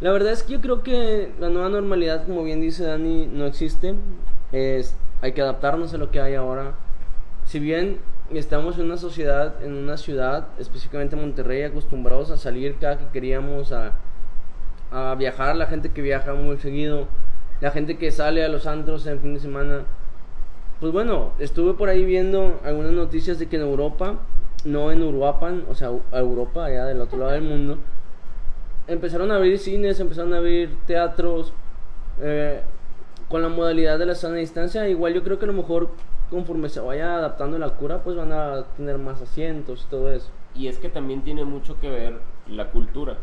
[0.00, 3.46] La verdad es que yo creo que la nueva normalidad, como bien dice Dani, no
[3.46, 3.94] existe.
[4.52, 6.74] Es, hay que adaptarnos a lo que hay ahora.
[7.46, 8.00] si bien
[8.32, 13.72] estamos en una sociedad, en una ciudad, específicamente Monterrey, acostumbrados a salir cada que queríamos
[13.72, 13.92] a,
[14.94, 17.08] a viajar, la gente que viaja muy seguido,
[17.60, 19.82] la gente que sale a los antros en fin de semana.
[20.80, 24.14] Pues bueno, estuve por ahí viendo algunas noticias de que en Europa,
[24.64, 27.78] no en Uruapan, o sea, a Europa, allá del otro lado del mundo,
[28.86, 31.52] empezaron a abrir cines, empezaron a abrir teatros,
[32.20, 32.60] eh,
[33.28, 34.88] con la modalidad de la sana distancia.
[34.88, 35.88] Igual yo creo que a lo mejor
[36.30, 40.30] conforme se vaya adaptando la cura, pues van a tener más asientos y todo eso.
[40.54, 43.14] Y es que también tiene mucho que ver la cultura.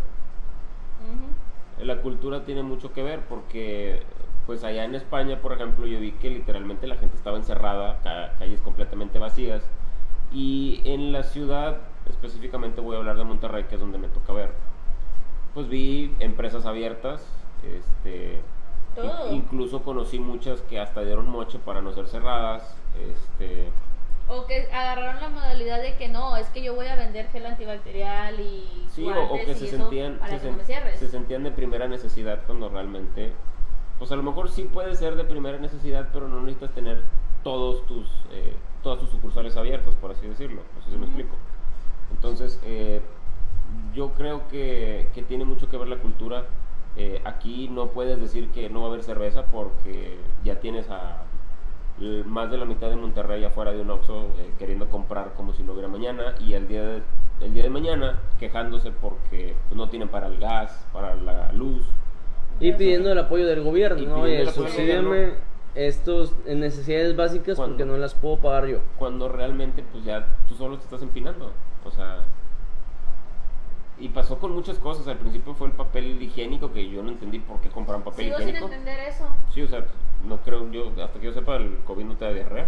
[1.02, 1.41] Ujú.
[1.82, 4.02] La cultura tiene mucho que ver porque,
[4.46, 8.34] pues allá en España, por ejemplo, yo vi que literalmente la gente estaba encerrada, ca-
[8.40, 9.64] calles completamente vacías.
[10.32, 11.78] Y en la ciudad,
[12.10, 14.52] específicamente voy a hablar de Monterrey, que es donde me toca ver,
[15.54, 17.28] pues vi empresas abiertas,
[17.64, 18.40] este,
[18.96, 19.34] Todo.
[19.34, 22.76] incluso conocí muchas que hasta dieron moche para no ser cerradas,
[23.12, 23.70] este,
[24.34, 27.46] O que agarraron la modalidad de que no, es que yo voy a vender gel
[27.46, 30.98] antibacterial y Sí, o, o que y se eso sentían, para se, que no me
[30.98, 33.34] se sentían de primera necesidad cuando realmente,
[34.00, 37.04] pues a lo mejor sí puede ser de primera necesidad, pero no necesitas tener
[37.44, 41.06] todos tus, eh, todas tus sucursales abiertas, por así decirlo, no sé si me Ujú.
[41.06, 41.36] explico.
[42.12, 43.02] Entonces, eh,
[43.94, 46.46] yo creo que, que tiene mucho que ver la cultura.
[46.98, 51.24] Eh, aquí no puedes decir que no va a haber cerveza porque ya tienes a
[52.26, 55.64] más de la mitad de Monterrey afuera de un Oxxo eh, queriendo comprar como si
[55.64, 57.02] no hubiera mañana y el día de,
[57.42, 61.86] el día de mañana quejándose porque pues, no tienen para el gas, para la luz.
[62.60, 62.78] Y Eso.
[62.78, 64.24] pidiendo el apoyo del gobierno, Y ¿no?
[64.24, 65.34] pidiendo Oye, subsídiame
[65.74, 68.80] estos en necesidades básicas porque no las puedo pagar yo.
[68.98, 71.52] cuando realmente pues ya tú solo te estás empinando.
[71.86, 72.20] O sea,
[74.00, 75.08] y pasó con muchas cosas.
[75.08, 78.38] Al principio fue el papel higiénico que yo no entendí por qué compraron papel Sigo
[78.38, 78.66] sin higiénico.
[78.74, 79.26] entender eso.
[79.54, 79.86] Sí, o sea,
[80.26, 82.68] no creo yo, hasta que yo sepa, el COVID no te da diarrea.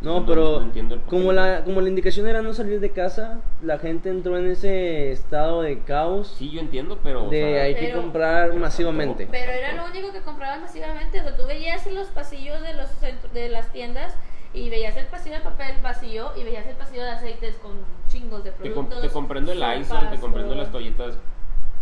[0.00, 4.10] No, pero no como la, como la indicación era no salir de casa, la gente
[4.10, 7.26] entró en ese estado de caos Sí, yo entiendo, pero.
[7.26, 9.28] o de sea, hay que Pero- comprar pero masivamente.
[9.30, 11.20] Pero era lo único que compraban masivamente.
[11.20, 12.88] O sea, tú veías en los pasillos de, los
[13.32, 14.16] de las tiendas
[14.52, 17.72] y veías el pasillo de papel vacío y veías el pasillo de aceites con
[18.08, 19.02] chingos de Te, com- productos.
[19.02, 21.16] te comprendo el Lysol, te comprendo las toallitas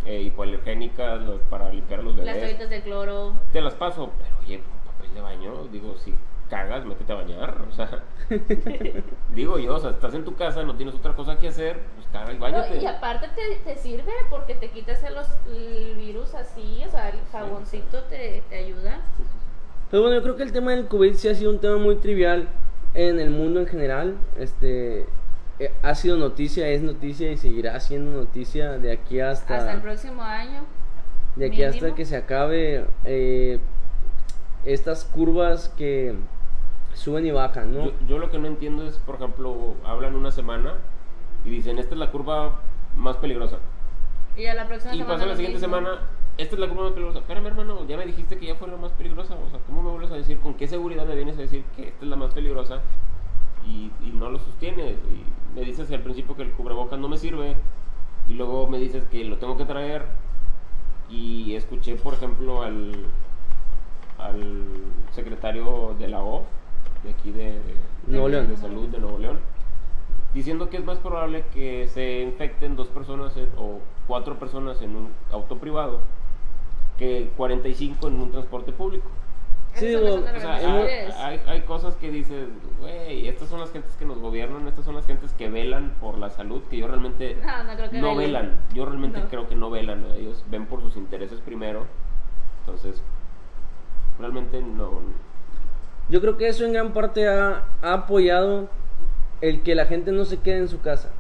[0.05, 2.41] eh, hipoalergénicas los- para limpiar los Las bebés.
[2.43, 3.33] toallitas de cloro.
[3.51, 4.61] Te las paso, pero oye,
[5.15, 6.15] de baño, digo, si
[6.49, 8.03] cagas, métete a bañar, o sea.
[9.35, 12.07] digo yo, o sea, estás en tu casa, no tienes otra cosa que hacer, pues
[12.13, 12.79] caga y No, bañate.
[12.79, 18.03] y aparte te, te sirve porque te quitas el, virus así, o sea, el jaboncito
[18.05, 19.01] te, te ayuda.
[19.91, 21.97] Pero bueno, yo creo que el tema del COVID sí ha sido un tema muy
[21.97, 22.49] trivial
[22.95, 24.17] en el mundo en general.
[24.37, 25.07] Este
[25.59, 29.81] eh, ha sido noticia, es noticia y seguirá siendo noticia de aquí hasta, Hasta el
[29.81, 30.65] próximo año.
[31.37, 33.59] de aquí hasta que se acabe eh,
[34.65, 36.15] estas curvas que
[36.95, 37.85] suben y bajan, ¿no?
[37.87, 40.75] Yo, yo lo que no entiendo es, por ejemplo, hablan una semana
[41.45, 42.61] y dicen, esta es la curva
[42.97, 43.59] más peligrosa.
[44.37, 45.15] Y a la próxima Y semana.
[45.15, 45.77] pasa la siguiente mismo.
[45.77, 46.01] semana,
[46.39, 47.19] esta es la curva más peligrosa.
[47.21, 49.35] Espérame, hermano, ya me dijiste que ya fue la más peligrosa.
[49.35, 50.39] O sea, ¿cómo me vuelves a decir?
[50.41, 52.81] ¿Con qué seguridad me vienes a decir que esta es la más peligrosa?
[53.67, 54.97] Y, y no lo sostienes.
[55.11, 57.57] Y me dices al principio que el cubrebocas no me sirve.
[58.29, 60.07] Y luego me dices que lo tengo que traer.
[61.09, 63.07] Y escuché, por ejemplo, al,
[64.27, 64.65] al
[65.13, 66.45] secretario de la O,
[67.03, 68.49] de aquí de, de- Nuevo de- León.
[68.49, 69.39] de salud de Nuevo León,
[70.35, 74.97] diciendo que es más probable que se infecten dos personas en- o cuatro personas en
[74.97, 76.01] un auto privado
[76.99, 79.09] que 45 en un transporte público.
[79.75, 82.49] Sí, las O sea, hay, hay- hay cosas que dices,
[82.81, 86.19] güey, estas son las gentes que nos gobiernan, estas son las gentes que velan por
[86.19, 88.61] la salud, que yo realmente No, no creo que no velan.
[88.75, 89.29] Yo realmente No.
[89.29, 90.05] creo que no velan.
[90.17, 91.87] Ellos ven por sus intereses primero.
[92.61, 93.01] Entonces,
[94.21, 95.01] realmente no.
[96.09, 98.69] Yo creo que eso en gran parte ha, apoyado
[99.41, 101.11] el que la gente no se quede en su casa.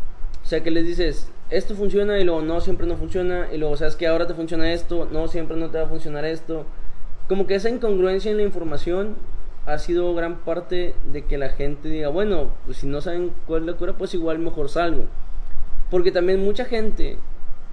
[0.42, 3.48] O sea, que les dices, esto funciona y luego no, siempre no funciona.
[3.52, 6.24] Y luego, sabes que ahora te funciona esto, no, siempre no te va a funcionar
[6.24, 6.66] esto.
[7.28, 9.16] Como que esa incongruencia en la información
[9.66, 13.62] ha sido gran parte de que la gente diga, bueno, pues si no saben cuál
[13.62, 15.04] es la cura, pues igual mejor salgo.
[15.90, 17.18] Porque también mucha gente,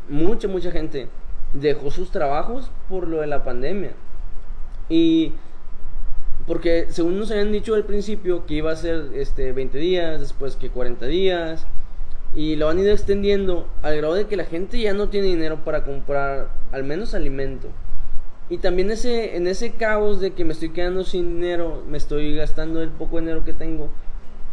[0.07, 1.07] mucha, mucha gente,
[1.53, 3.93] dejó sus trabajos por lo de la pandemia.
[4.89, 5.34] Y
[6.45, 10.56] porque según nos habían dicho al principio que iba a ser este 20 días, después
[10.56, 11.67] que 40 días
[12.34, 15.63] y lo han ido extendiendo al grado de que la gente ya no tiene dinero
[15.63, 17.69] para comprar al menos alimento.
[18.50, 22.36] Y también ese en ese caos de que me estoy quedando sin dinero, me estoy
[22.36, 23.89] gastando el poco dinero que tengo,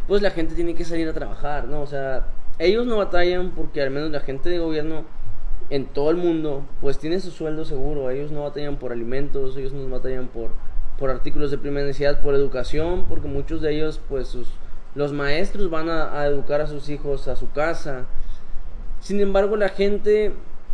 [0.07, 1.81] pues la gente tiene que salir a trabajar, ¿no?
[1.81, 2.27] O sea,
[2.59, 5.05] ellos no batallan porque al menos la gente de gobierno
[5.69, 9.73] en todo el mundo pues tiene su sueldo seguro, ellos no batallan por alimentos, ellos
[9.73, 10.51] no batallan por
[10.97, 14.47] por artículos de primera necesidad, por educación, porque muchos de ellos, pues sus,
[14.95, 18.05] Los maestros van a, a educar a sus hijos a su casa.
[19.01, 20.31] Sin embargo, la gente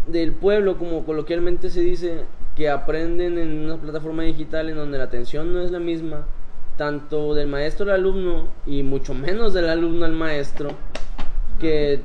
[0.07, 2.25] del pueblo, como coloquialmente se dice,
[2.55, 6.27] que aprenden en una plataforma digital en donde la atención no es la misma,
[6.77, 10.69] tanto del maestro al alumno y mucho menos del alumno al maestro,
[11.59, 12.01] que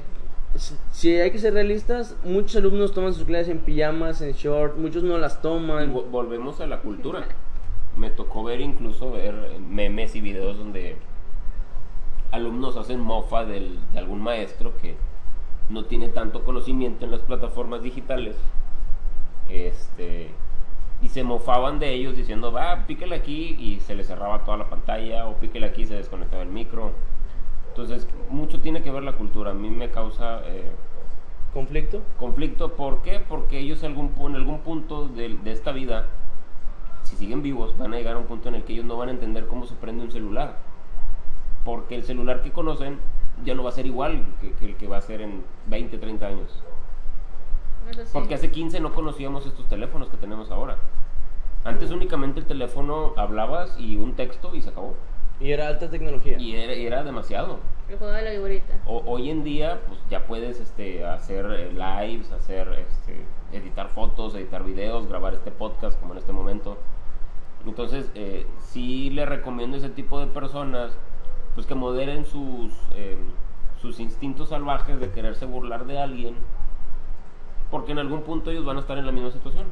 [0.59, 5.03] si- hay que ser realistas, muchos alumnos toman sus clases en pijamas, en short, muchos
[5.03, 5.93] no las toman.
[5.95, 7.25] vo- volvemos a la cultura.
[7.97, 9.35] Me tocó ver incluso ver
[9.69, 10.97] memes y videos donde
[12.31, 14.97] alumnos hacen mofa del- de algún maestro que
[15.69, 18.37] no tiene tanto conocimiento en las plataformas digitales.
[19.49, 20.31] Este
[21.03, 24.71] y se mofaban de ellos diciendo, va, píquele aquí y se le cerraba toda la
[24.71, 26.93] pantalla, o píquele aquí y se desconectaba el micro.
[27.77, 29.51] Entonces, mucho tiene que ver la cultura.
[29.51, 30.71] A mí me causa eh,
[31.53, 32.01] ¿Conflicto?
[32.19, 32.73] conflicto.
[32.73, 33.21] ¿Por qué?
[33.21, 36.07] Porque ellos algún, en algún punto de, de esta vida,
[37.03, 39.11] si siguen vivos, van a llegar a un punto en el que ellos no van
[39.11, 40.57] a entender cómo se prende un celular.
[41.67, 42.99] Porque el celular que conocen
[43.45, 45.99] ya no va a ser igual que, que el que va a ser en 20,
[45.99, 46.63] 30 años.
[47.93, 48.11] Sí.
[48.11, 50.79] Porque hace 15 no conocíamos estos teléfonos que tenemos ahora.
[51.63, 54.95] Antes únicamente el teléfono hablabas y un texto y se acabó.
[55.41, 56.39] Y era alta tecnología.
[56.39, 57.59] Y era, era demasiado.
[57.89, 58.75] El juego de la viborita.
[58.87, 63.21] O- hoy en día, pues ya puedes este, hacer eh, lives, hacer, este,
[63.57, 66.79] editar fotos, editar videos, grabar este podcast como en este momento.
[67.67, 70.93] Entonces, eh, sí le recomiendo a ese tipo de personas,
[71.55, 73.17] pues que moderen sus, eh,
[73.83, 76.35] sus instintos salvajes de quererse burlar de alguien,
[77.71, 79.65] porque en algún punto ellos van a estar en la misma situación.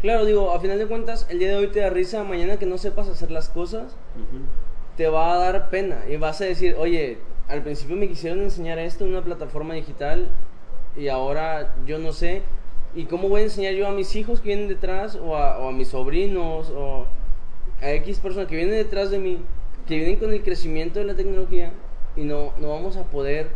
[0.00, 2.66] Claro, digo, a final de cuentas, el día de hoy te da risa, mañana que
[2.66, 3.96] no sepas hacer las cosas,
[4.96, 8.78] te va a dar pena y vas a decir, oye, al principio me quisieron enseñar
[8.78, 10.28] esto en una plataforma digital
[10.96, 12.42] y ahora yo no sé.
[12.94, 15.88] ¿Y cómo voy a enseñar yo a mis hijos que vienen detrás o a, mis
[15.88, 17.06] sobrinos o
[17.80, 19.38] a X personas que vienen detrás de mí,
[19.88, 21.72] que vienen con el crecimiento de la tecnología
[22.16, 23.50] y no, no vamos a poder...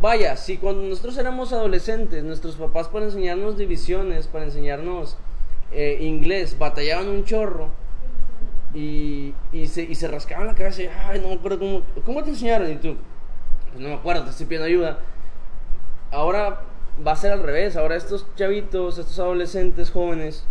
[0.00, 5.16] Vaya, si cuando nosotros éramos adolescentes, nuestros papás para enseñarnos divisiones, para enseñarnos
[5.72, 7.70] eh, inglés, batallaban un chorro,
[8.74, 12.22] y, y, se, y se rascaban la cabeza y, ay, no me acuerdo cómo, ¿cómo
[12.22, 12.70] te enseñaron?
[12.70, 12.96] Y tú,
[13.70, 14.98] pues no me acuerdo, te estoy pidiendo ayuda.
[16.10, 16.62] Ahora
[17.06, 20.44] va a ser al revés, ahora estos chavitos, estos adolescentes jóvenes,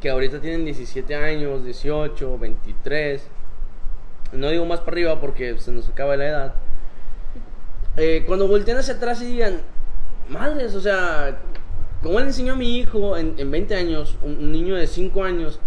[0.00, 3.28] que ahorita tienen 17 años, 18, 23,
[4.32, 6.54] no digo más para arriba porque se nos acaba la edad,
[7.96, 9.60] eh, cuando voltean hacia atrás y digan,
[10.28, 11.38] madres, o sea,
[12.02, 15.22] ¿cómo le enseño a mi hijo en, en 20 años, un, un niño de 5
[15.24, 15.60] años,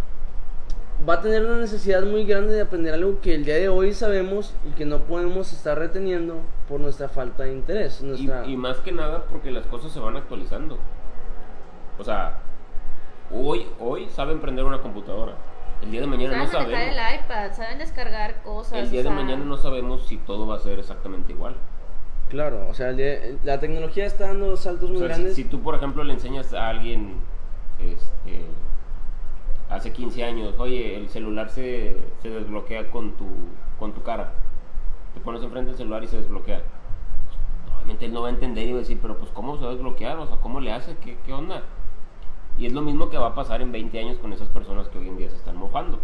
[1.08, 3.94] va a tener una necesidad muy grande de aprender algo que el día de hoy
[3.94, 6.38] sabemos y que no podemos estar reteniendo
[6.68, 8.02] por nuestra falta de interés.
[8.02, 8.46] Y, Nuestra...
[8.48, 10.78] y más que nada porque las cosas se van actualizando.
[12.00, 12.40] O sea,
[13.32, 15.34] hoy, hoy saben prender una computadora.
[15.82, 16.96] El día de mañana no Saben sabemos.
[16.98, 18.80] el iPad, saben descargar cosas.
[18.80, 21.56] El día de sea, mañana no sabemos si todo va a ser exactamente igual.
[22.30, 25.36] Claro, o sea, el día- la tecnología está dando saltos O muy si, grandes.
[25.36, 27.18] si tú, por ejemplo, le enseñas a alguien
[27.80, 28.46] este,
[29.70, 33.26] hace 15 años, oye, el celular se, se desbloquea con tu,
[33.80, 34.34] con tu cara.
[35.14, 36.62] Te pones enfrente del celular y se desbloquea.
[37.76, 39.70] Obviamente él no va a entender y va a decir, pero pues ¿cómo se va
[39.70, 40.18] a desbloquear?
[40.18, 40.96] O sea, ¿cómo le hace?
[40.98, 41.64] ¿Qué, qué onda?
[42.58, 44.98] Y es lo mismo que va a pasar en 20 años con esas personas que
[44.98, 46.00] hoy en día se están mofando.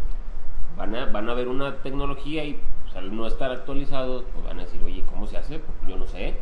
[0.78, 4.60] Van a, van a ver una tecnología y pues, al no estar actualizados, pues van
[4.60, 5.60] a decir, oye, ¿cómo se hace?
[5.60, 6.36] Pues yo no sé.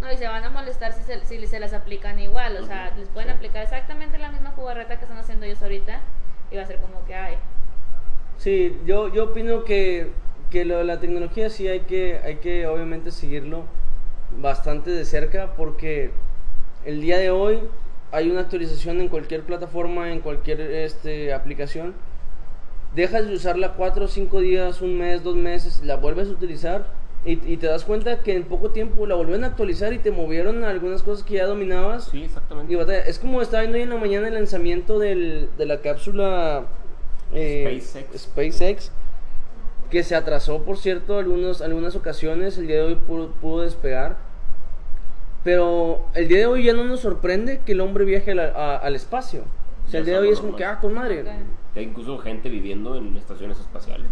[0.00, 2.56] No, y se van a molestar si se, si se las aplican igual.
[2.58, 3.34] O sea, Ujú, les pueden sí.
[3.34, 6.00] aplicar exactamente la misma jugarreta que están haciendo ellos ahorita.
[6.56, 7.36] Va a ser como que, ay,
[8.38, 10.08] Sí, yo, yo opino que,
[10.50, 13.64] que lo de la tecnología sí hay que, hay que obviamente seguirlo
[14.38, 16.10] bastante de cerca porque
[16.84, 17.60] el día de hoy
[18.12, 21.94] hay una actualización en cualquier plataforma, en cualquier este, aplicación.
[22.94, 26.86] Dejas de usarla cuatro o cinco días, un mes, dos meses, la vuelves a utilizar
[27.26, 30.10] y, y te das cuenta que en poco tiempo la volvieron a actualizar y te
[30.10, 32.04] movieron a algunas cosas que ya dominabas.
[32.10, 32.72] Sí, exactamente.
[32.72, 33.00] Y batalla.
[33.00, 36.66] Es como estaba viendo hoy en la mañana el lanzamiento del, de la cápsula
[37.34, 38.22] eh, SpaceX.
[38.22, 38.92] SpaceX,
[39.90, 42.56] que se atrasó, por cierto, algunos, algunas ocasiones.
[42.58, 44.16] El día de hoy pudo, pudo despegar.
[45.44, 48.76] Pero el día de hoy ya no nos sorprende que el hombre viaje al, a-
[48.76, 49.42] al espacio.
[49.86, 51.24] O sea, el día de hoy es como que, ah, con madre.
[51.76, 54.08] Hay incluso gente viviendo en estaciones espaciales.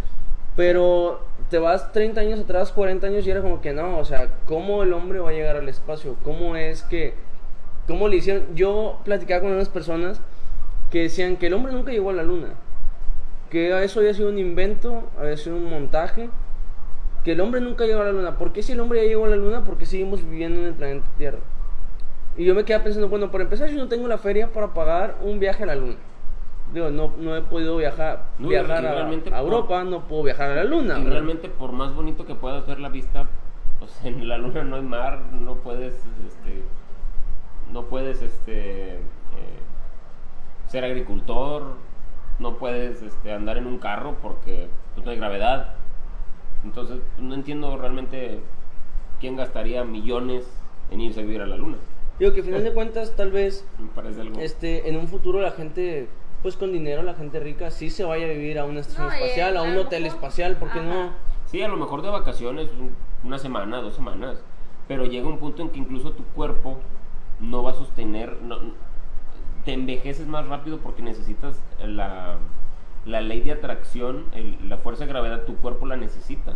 [0.55, 4.29] Pero te vas 30 años atrás, 40 años y era como que no, o sea,
[4.47, 6.15] ¿cómo el hombre va a llegar al espacio?
[6.23, 7.13] ¿Cómo es que,
[7.87, 8.55] cómo le hicieron?
[8.55, 10.21] Yo platicaba con unas personas
[10.89, 12.55] que decían que el hombre nunca llegó a la luna,
[13.49, 16.29] que eso había sido un invento, había sido un montaje,
[17.23, 18.37] que el hombre nunca llegó a la luna.
[18.37, 20.67] ¿Por qué si el hombre ya llegó a la luna, por qué seguimos viviendo en
[20.67, 21.39] el planeta Tierra?
[22.37, 25.17] Y yo me quedaba pensando, bueno, por empezar yo no tengo la feria para pagar
[25.21, 25.95] un viaje a la luna.
[26.75, 30.55] Digo, no, no he podido viajar, No, viajar a, por- Europa, no puedo viajar a
[30.55, 30.99] la luna.
[30.99, 33.27] Y realmente, por más bonito que puedas ver la vista,
[33.79, 35.93] pues en la luna no hay mar, no puedes,
[36.27, 36.63] este,
[37.71, 38.99] no puedes, este, eh,
[40.67, 41.75] ser agricultor,
[42.39, 45.75] no puedes, este, andar en un carro porque pues, no hay gravedad.
[46.65, 48.41] Entonces, no entiendo realmente
[49.21, 50.45] quién gastaría millones
[50.91, 51.77] en irse a vivir a la luna.
[52.19, 54.39] Digo que al final de cuentas, tal vez Me parece algo.
[54.41, 56.09] este, en un futuro la gente,
[56.45, 59.13] pues con dinero, la gente rica, sí se vaya a vivir a una estación No,
[59.13, 60.87] espacial, a a un hotel mejor- espacial, ¿por qué Ajá.
[60.87, 61.09] no?
[61.47, 64.43] Sí, a lo mejor de vacaciones, un- una semana, dos semanas,
[64.87, 66.77] pero llega un punto en que incluso tu cuerpo
[67.39, 68.59] no va a sostener, no-
[69.65, 72.37] te envejeces más rápido porque necesitas la,
[73.07, 76.53] la ley de atracción, el- la fuerza de gravedad, tu cuerpo la necesita.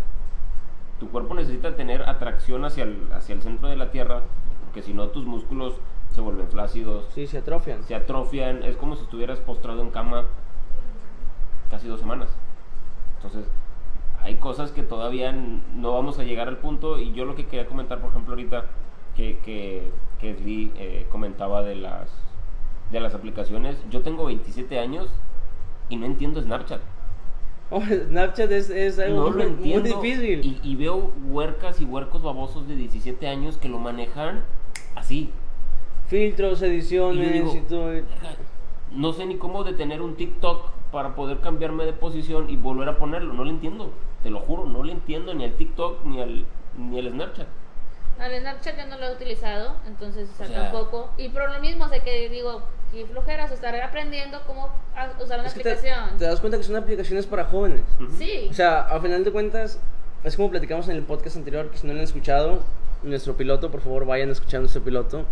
[0.99, 4.21] Tu cuerpo necesita tener atracción hacia el, hacia el centro de la Tierra,
[4.65, 5.73] porque si no tus músculos
[6.11, 7.83] se vuelven flácidos, Sí, se atrofian.
[7.83, 10.25] se atrofian, es como si estuvieras postrado en cama
[11.69, 12.29] casi dos semanas.
[13.17, 13.45] Entonces,
[14.21, 17.67] hay cosas que todavía no vamos a llegar al punto y yo lo que quería
[17.67, 18.65] comentar, por ejemplo, ahorita
[19.15, 22.09] que, que, que Sli, eh, comentaba de las,
[22.91, 25.09] de las aplicaciones, yo tengo 27 años
[25.89, 26.81] y no entiendo Snapchat.
[27.71, 30.43] Oh, Snapchat es, es algo No muy, muy difícil.
[30.43, 34.43] Y, y veo huercas y huercos babosos de 17 años que lo manejan
[34.95, 35.29] así.
[36.09, 37.91] Filtros, Y ediciones yo digo, y todo.
[38.91, 42.97] No sé ni cómo detener un TikTok para poder cambiarme de posición y volver a
[42.97, 43.33] ponerlo.
[43.33, 43.91] No lo entiendo.
[44.23, 46.45] Te lo juro, no le entiendo ni al TikTok ni al,
[46.77, 47.47] ni al Snapchat.
[48.19, 51.09] Al Snapchat yo no lo he utilizado, entonces o sea, O sea- tampoco.
[51.17, 55.47] Y por lo mismo, sé que digo, y flojeras, estaré aprendiendo cómo a- usar una
[55.47, 56.17] Es que te, aplicación.
[56.17, 57.83] te das cuenta que son aplicaciones para jóvenes.
[58.01, 58.11] Ujú.
[58.17, 58.47] Sí.
[58.49, 59.79] O sea, a final de cuentas,
[60.23, 62.59] es como platicamos en el podcast anterior, que si no lo han escuchado,
[63.03, 65.23] nuestro piloto, por favor vayan escuchando ese piloto.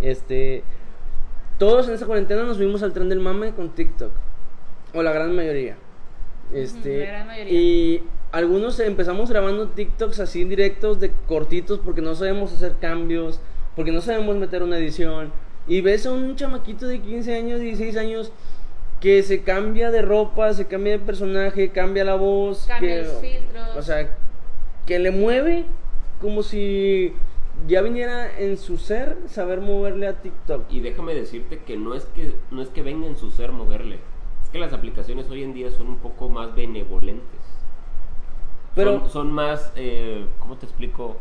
[0.00, 0.62] Este,
[1.58, 4.12] todos en esta cuarentena nos vimos al tren del mame con TikTok,
[4.94, 5.76] o la gran mayoría.
[6.52, 7.52] Este, la gran mayoría.
[7.52, 13.40] Y algunos empezamos grabando TikToks así directos de cortitos porque no sabemos hacer cambios,
[13.76, 15.32] porque no sabemos meter una edición.
[15.68, 18.32] Y ves a un chamaquito de 15 años, 16 años
[19.00, 23.20] que se cambia de ropa, se cambia de personaje, cambia la voz, Cambia que, los
[23.20, 23.76] filtros.
[23.76, 24.10] o sea,
[24.86, 25.64] que le mueve
[26.20, 27.14] como si
[27.66, 30.70] ya viniera en su ser saber moverle a TikTok.
[30.70, 33.98] Y déjame decirte que no es que no es que venga en su ser moverle.
[34.42, 37.40] Es que las aplicaciones hoy en día son un poco más benevolentes.
[38.74, 41.16] Pero- son, son más, eh, ¿cómo te explico?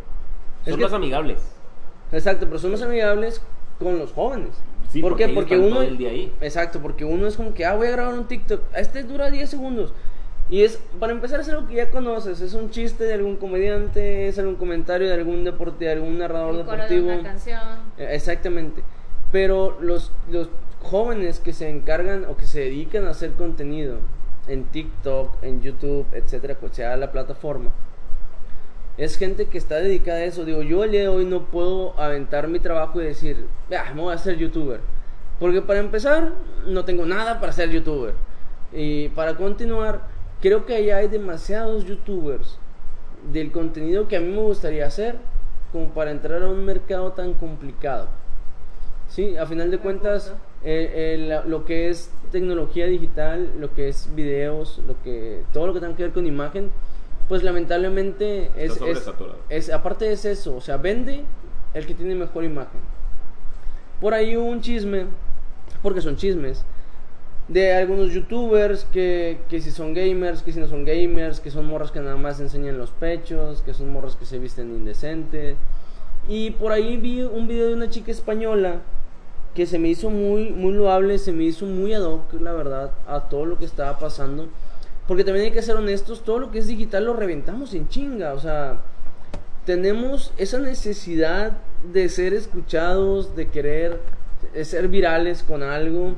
[0.65, 1.39] Son que- más amigables.
[2.11, 3.41] Exacto, pero son más amigables
[3.79, 4.61] con los jóvenes.
[4.89, 5.79] Sí, ¿Por porque Porque uno.
[5.81, 6.33] ahí.
[6.41, 8.61] Exacto, porque uno es como que, ah, voy a grabar un TikTok.
[8.75, 9.93] Este dura 10 segundos.
[10.49, 12.41] Y es, para empezar, es algo que ya conoces.
[12.41, 16.55] Es un chiste de algún comediante, es algún comentario de algún deporte, de algún narrador
[16.55, 17.13] el coro de deportivo.
[17.13, 17.61] una canción.
[17.97, 18.81] Eh, Exactamente.
[19.31, 20.49] Pero los, los
[20.81, 23.97] jóvenes que se encargan o que se dedican a hacer contenido
[24.47, 27.71] en TikTok, en YouTube, etcétera, cual sea la plataforma,
[28.97, 30.45] es gente que está dedicada a eso.
[30.45, 34.01] Digo, yo el día de hoy no puedo aventar mi trabajo y decir, ah, me
[34.01, 34.81] voy a hacer youtuber.
[35.39, 36.33] Porque para empezar,
[36.65, 38.13] no tengo nada para ser youtuber.
[38.73, 40.01] Y para continuar,
[40.41, 42.57] creo que allá hay demasiados youtubers
[43.33, 45.17] del contenido que a mí me gustaría hacer
[45.71, 48.07] como para entrar a un mercado tan complicado.
[49.07, 50.33] Sí, a final de cuentas,
[50.63, 55.67] eh, eh, la- lo que es tecnología digital, lo que es videos, lo que todo
[55.67, 56.69] lo que tenga que ver con imagen,
[57.27, 58.97] pues lamentablemente es, es,
[59.49, 61.23] es- aparte es eso, o sea, vende
[61.73, 62.81] el que tiene mejor imagen.
[64.01, 65.05] Por ahí hubo un chisme,
[65.83, 66.63] porque son chismes,
[67.49, 71.65] de algunos youtubers que, que si son gamers, que si no son gamers, que son
[71.65, 75.57] morras que nada más enseñan los pechos, que son morras que se visten indecentes.
[76.27, 78.81] Y por ahí vi un video de una chica española
[79.55, 82.91] que se me hizo muy, muy loable, se me hizo muy ad hoc, la verdad,
[83.07, 84.47] a todo lo que estaba pasando.
[85.07, 88.33] Porque también hay que ser honestos, todo lo que es digital lo reventamos en chinga,
[88.33, 88.81] o sea,
[89.65, 91.53] tenemos esa necesidad
[91.91, 93.99] de ser escuchados, de querer
[94.63, 96.13] ser virales con algo.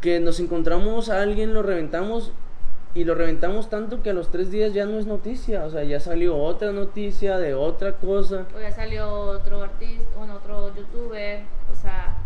[0.00, 2.32] Que nos encontramos a alguien, lo reventamos
[2.94, 5.84] y lo reventamos tanto que a los tres días ya no es noticia, o sea,
[5.84, 8.46] ya salió otra noticia de otra cosa.
[8.56, 11.42] O ya salió otro artista, bueno, otro youtuber.
[11.70, 12.16] O sea,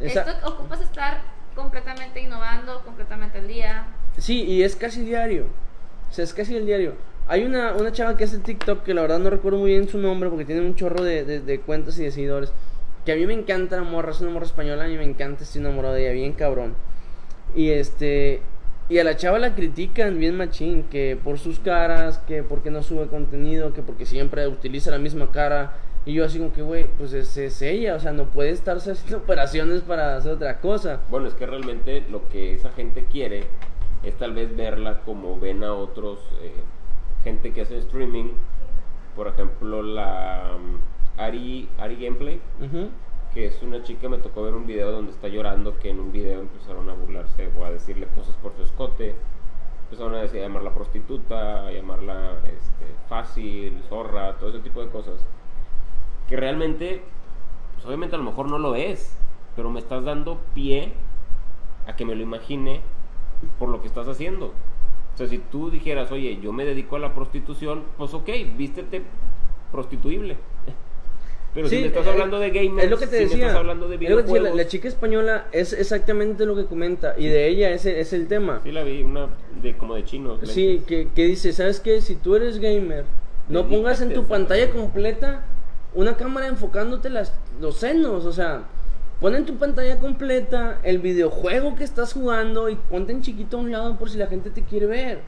[0.00, 1.20] Esa- esto ocupas estar
[1.54, 3.86] completamente innovando, completamente al día.
[4.16, 5.44] Sí, y es casi diario,
[6.10, 6.94] o sea, es casi el diario.
[7.28, 9.98] Hay una, una chava que hace TikTok que la verdad no recuerdo muy bien su
[9.98, 12.52] nombre porque tiene un chorro de, de- de cuentas y de seguidores.
[13.04, 15.44] Que a mí me encanta la morra, es una morra española, a mí me encanta,
[15.44, 16.74] estoy enamorado de ella, bien cabrón.
[17.54, 18.42] Y este.
[18.88, 22.82] Y a la chava la critican bien machín, que por sus caras, que porque no
[22.82, 25.74] sube contenido, que porque siempre utiliza la misma cara
[26.04, 28.90] Y yo así como que, güey, pues es, es ella, o sea, no puede estarse
[28.90, 31.00] haciendo operaciones para hacer otra cosa.
[31.08, 33.44] Bueno, es que realmente lo que esa gente quiere
[34.02, 36.52] es tal vez verla como ven a otros eh,
[37.22, 38.32] gente que hace streaming.
[39.14, 40.78] Por ejemplo, la um,
[41.20, 42.88] Ari, Ari Gameplay, Ujú.
[43.34, 46.12] que es una chica, me tocó ver un video donde está llorando, que en un
[46.12, 49.14] video empezaron a burlarse o a decirle cosas por su escote.
[49.84, 54.88] Empezaron a, decir, a llamarla prostituta, a llamarla este, fácil, zorra, todo ese tipo de
[54.88, 55.24] cosas.
[56.28, 57.02] Que realmente,
[57.74, 59.16] pues obviamente a lo mejor no lo es,
[59.56, 60.92] pero me estás dando pie
[61.88, 62.82] a que me lo imagine
[63.58, 64.52] por lo que estás haciendo.
[65.14, 69.02] O sea, si tú dijeras, oye, yo me dedico a la prostitución, pues ok, vístete
[69.72, 70.36] prostituible.
[71.52, 73.36] Pero si Sí, me estás eh, hablando de gamers, Es lo que te si decía.
[73.38, 77.14] me estás hablando de decía, la, videojuegos, la chica española es exactamente lo que comenta.
[77.18, 78.60] Y de ella es, el- es el tema.
[78.62, 79.28] Sí la vi, una
[79.60, 80.38] de como de chinos.
[80.44, 82.00] Sí, que, que dice, ¿sabes qué?
[82.02, 83.04] Si tú eres gamer,
[83.48, 85.42] no Dedícate pongas en tu pantalla completa
[85.92, 88.26] una cámara enfocándote las, los senos.
[88.26, 88.62] O sea,
[89.20, 93.60] pon en tu pantalla completa el videojuego que estás jugando y ponte en chiquito a
[93.60, 95.18] un lado por si la gente te quiere ver.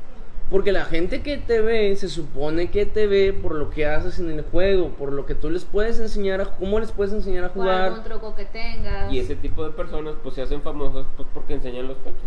[0.53, 4.19] Porque la gente que te ve se supone que te ve por lo que haces
[4.21, 7.45] en el juego, por lo que tú les puedes enseñar, a, cómo les puedes enseñar
[7.45, 8.05] a O algún jugar.
[8.05, 9.11] truco que tengas.
[9.11, 12.21] Y ese tipo de personas pues se hacen famosas pues porque enseñan los pechos.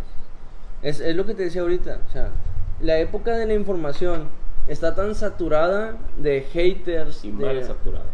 [0.82, 1.99] Es, es lo que te decía ahorita.
[2.07, 2.30] O sea,
[2.82, 4.28] la época de la información
[4.67, 8.05] está tan saturada de haters, Y mal de, saturado.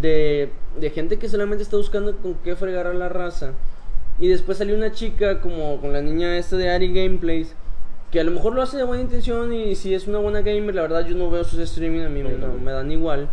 [0.00, 0.50] de,
[0.80, 3.52] de gente que solamente está buscando con qué fregar a la raza.
[4.18, 7.54] Y después salió una chica como con la niña esta de Ari Gameplays,
[8.12, 10.74] que a lo mejor lo hace de buena intención y si es una buena gamer,
[10.74, 12.64] la verdad yo no veo sus streaming, a mí No, me, no- también.
[12.64, 13.28] me dan igual.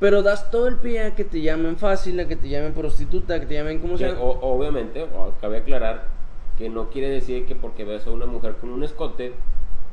[0.00, 3.34] Pero das todo el pie a que te llamen fácil, a que te llamen prostituta,
[3.34, 4.16] a que te llamen como sea.
[4.18, 5.06] obviamente,
[5.40, 6.04] cabe aclarar
[6.58, 9.34] que no quiere decir que porque ves a una mujer con un escote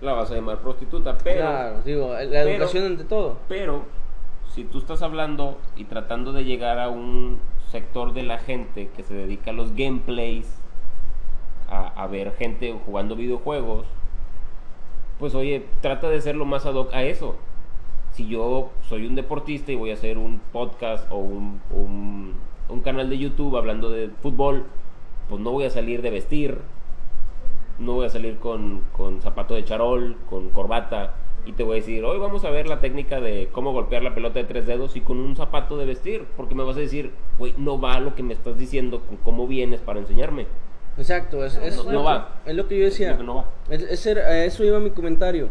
[0.02, 3.38] la vas a llamar prostituta, pero claro, digo, la pero- educación ante todo.
[3.48, 3.84] Pero
[4.54, 7.40] si tú estás hablando y tratando de llegar a un
[7.72, 10.48] sector de la gente que se dedica a los gameplays,
[11.72, 13.86] a, ver gente jugando videojuegos,
[15.20, 17.36] pues oye, trata de ser lo más ad hoc a eso.
[18.12, 22.34] Si yo soy un deportista y voy a hacer un podcast o un, un,
[22.68, 24.66] un canal de YouTube hablando de fútbol,
[25.30, 26.60] pues no voy a salir de vestir,
[27.80, 31.16] no voy a salir con, con zapato de charol, con corbata,
[31.46, 34.14] y te voy a decir, hoy vamos a ver la técnica de cómo golpear la
[34.14, 37.12] pelota de tres dedos y con un zapato de vestir, porque me vas a decir,
[37.40, 40.46] güey, no va lo que me estás diciendo con cómo vienes para enseñarme.
[40.98, 42.36] Exacto, es, es, No- no lo, va.
[42.46, 43.08] es lo que yo decía.
[43.12, 43.46] Es lo que no va.
[43.70, 45.50] Es- ese era- a eso iba mi comentario.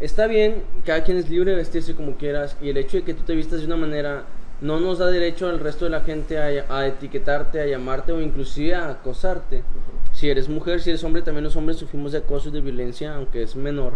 [0.00, 3.14] Está bien, cada quien es libre de vestirse como quieras y el hecho de que
[3.14, 4.24] tú te vistas de una manera
[4.60, 8.20] no nos da derecho al resto de la gente a, a etiquetarte, a llamarte o
[8.20, 9.62] inclusive a acosarte.
[10.12, 13.14] Si eres mujer, si eres hombre, también los hombres sufrimos de acoso y de violencia,
[13.14, 13.94] aunque es menor.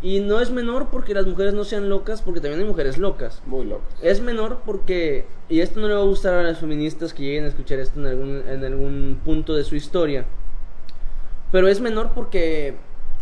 [0.00, 3.42] Y no es menor porque las mujeres no sean locas, porque también hay mujeres locas.
[3.46, 3.82] Muy loco.
[4.00, 7.44] Es menor porque, y esto no le va a gustar a las feministas que lleguen
[7.44, 10.24] a escuchar esto en algún, en algún punto de su historia,
[11.50, 12.76] pero es menor porque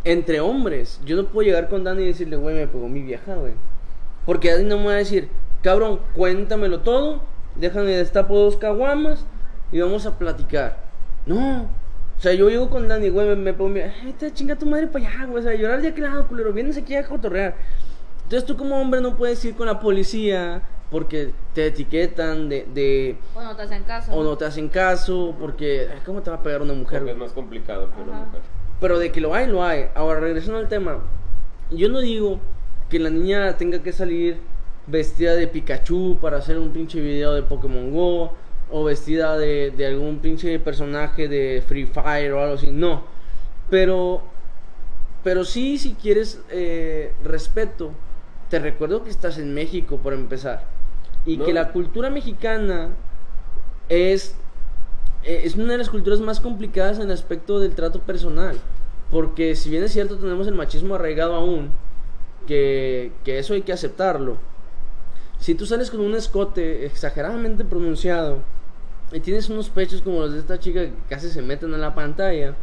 [0.04, 3.34] entre hombres, yo no puedo llegar con Dani y decirle, güey, me pegó mi vieja,
[3.34, 3.54] güey.
[4.24, 5.28] Porque Dani no me va a decir,
[5.62, 7.20] cabrón, cuéntamelo todo,
[7.54, 9.24] déjame destapo dos caguamas
[9.72, 10.78] y vamos a platicar.
[11.24, 11.68] No.
[12.18, 14.86] O sea, yo llego con Dani, güey, me, me pongo, ay, te chinga tu madre
[14.86, 15.38] para allá, güey.
[15.38, 16.52] O sea, llorar de aquel lado, culero.
[16.52, 17.54] Vienes aquí a cotorrear.
[18.24, 23.16] Entonces tú como hombre no puedes ir con la policía porque te etiquetan de, de
[23.34, 24.12] O no te hacen caso.
[24.12, 27.00] o no te hacen caso, porque ¿cómo te va a pegar una mujer?
[27.00, 28.40] Porque es más complicado que una mujer.
[28.80, 29.86] Pero de que lo hay, lo hay.
[29.94, 30.98] Ahora, regresando al tema,
[31.70, 32.40] yo no digo
[32.88, 34.38] que la niña tenga que salir
[34.86, 38.32] vestida de Pikachu para hacer un pinche video de Pokémon Go
[38.70, 42.70] o vestida de, de algún pinche personaje de Free Fire o algo así.
[42.70, 43.04] No.
[43.70, 44.22] Pero,
[45.24, 47.92] pero sí, si quieres eh, respeto,
[48.50, 50.64] te recuerdo que estás en México por empezar.
[51.24, 51.44] Y No.
[51.44, 52.90] que la cultura mexicana
[53.88, 54.34] es
[55.24, 58.56] eh, es una de las culturas más complicadas en el aspecto del trato personal.
[59.10, 61.70] Porque si bien es cierto tenemos el machismo arraigado aún,
[62.46, 64.36] que, que eso hay que aceptarlo.
[65.46, 68.38] Si tú sales con un escote exageradamente pronunciado
[69.12, 71.94] y tienes unos pechos como los de esta chica que casi se meten en la
[71.94, 72.56] pantalla,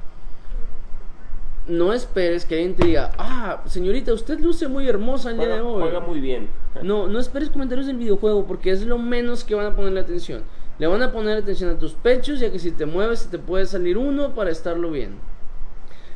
[1.66, 5.62] no esperes que alguien te diga, ah, señorita, usted luce muy hermosa el día de
[5.62, 5.82] hoy.
[5.84, 6.50] juega muy bien.
[6.84, 10.44] No, no esperes comentarios del videojuego porque es lo menos que van a ponerle atención.
[10.78, 13.40] Le van a poner atención a tus pechos ya que si te mueves se te
[13.40, 15.20] puede salir uno para estarlo bien.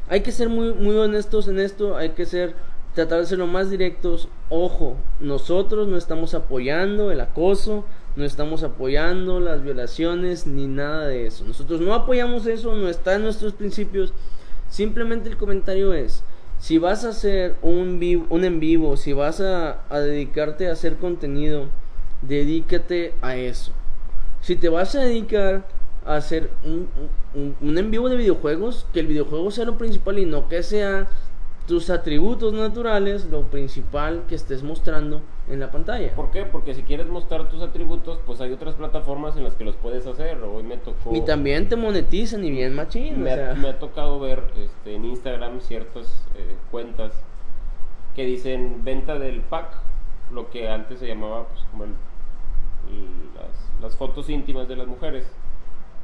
[0.09, 2.55] Hay que ser muy, muy honestos en esto, hay que ser,
[2.97, 4.27] tratar de ser lo más directos.
[4.49, 7.85] Ojo, nosotros no estamos apoyando el acoso,
[8.15, 11.45] no estamos apoyando las violaciones ni nada de eso.
[11.45, 14.13] Nosotros no apoyamos eso, no está en nuestros principios.
[14.67, 16.23] Simplemente el comentario es,
[16.57, 20.95] si vas a hacer un, vi- un en vivo, si vas a, dedicarte a hacer
[20.95, 21.65] contenido,
[22.23, 23.73] dedícate a eso.
[24.41, 25.67] Si te vas a dedicar
[26.03, 26.87] a hacer un,
[27.61, 31.07] un en vivo de videojuegos, que el videojuego sea lo principal y no que sea
[31.67, 36.13] tus atributos naturales lo principal que estés mostrando en la pantalla.
[36.15, 36.45] ¿Por qué?
[36.45, 40.07] Porque si quieres mostrar tus atributos, pues hay otras plataformas en las que los puedes
[40.07, 40.41] hacer.
[40.43, 41.13] Hoy me tocó...
[41.13, 43.21] Y también te monetizan y bien machín.
[43.21, 43.51] me, o sea.
[43.51, 47.11] ha, me ha tocado ver este, en Instagram ciertas eh, cuentas
[48.15, 49.71] que dicen venta del pack,
[50.31, 51.89] lo que antes se llamaba pues, como el-
[52.89, 55.29] el- las, las fotos íntimas de las mujeres.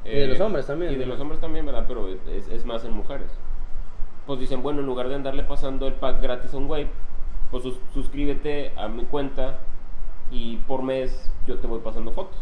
[0.06, 1.86] Y de los hombres también, Y de los hombres también, ¿verdad?
[1.88, 3.30] Pero es, es más en mujeres.
[4.26, 6.88] Pues dicen, bueno, en lugar de andarle pasando el pack gratis a un güey,
[7.52, 9.60] pues sus- suscríbete a mi cuenta
[10.32, 12.38] y por mes yo te voy pasando fotos.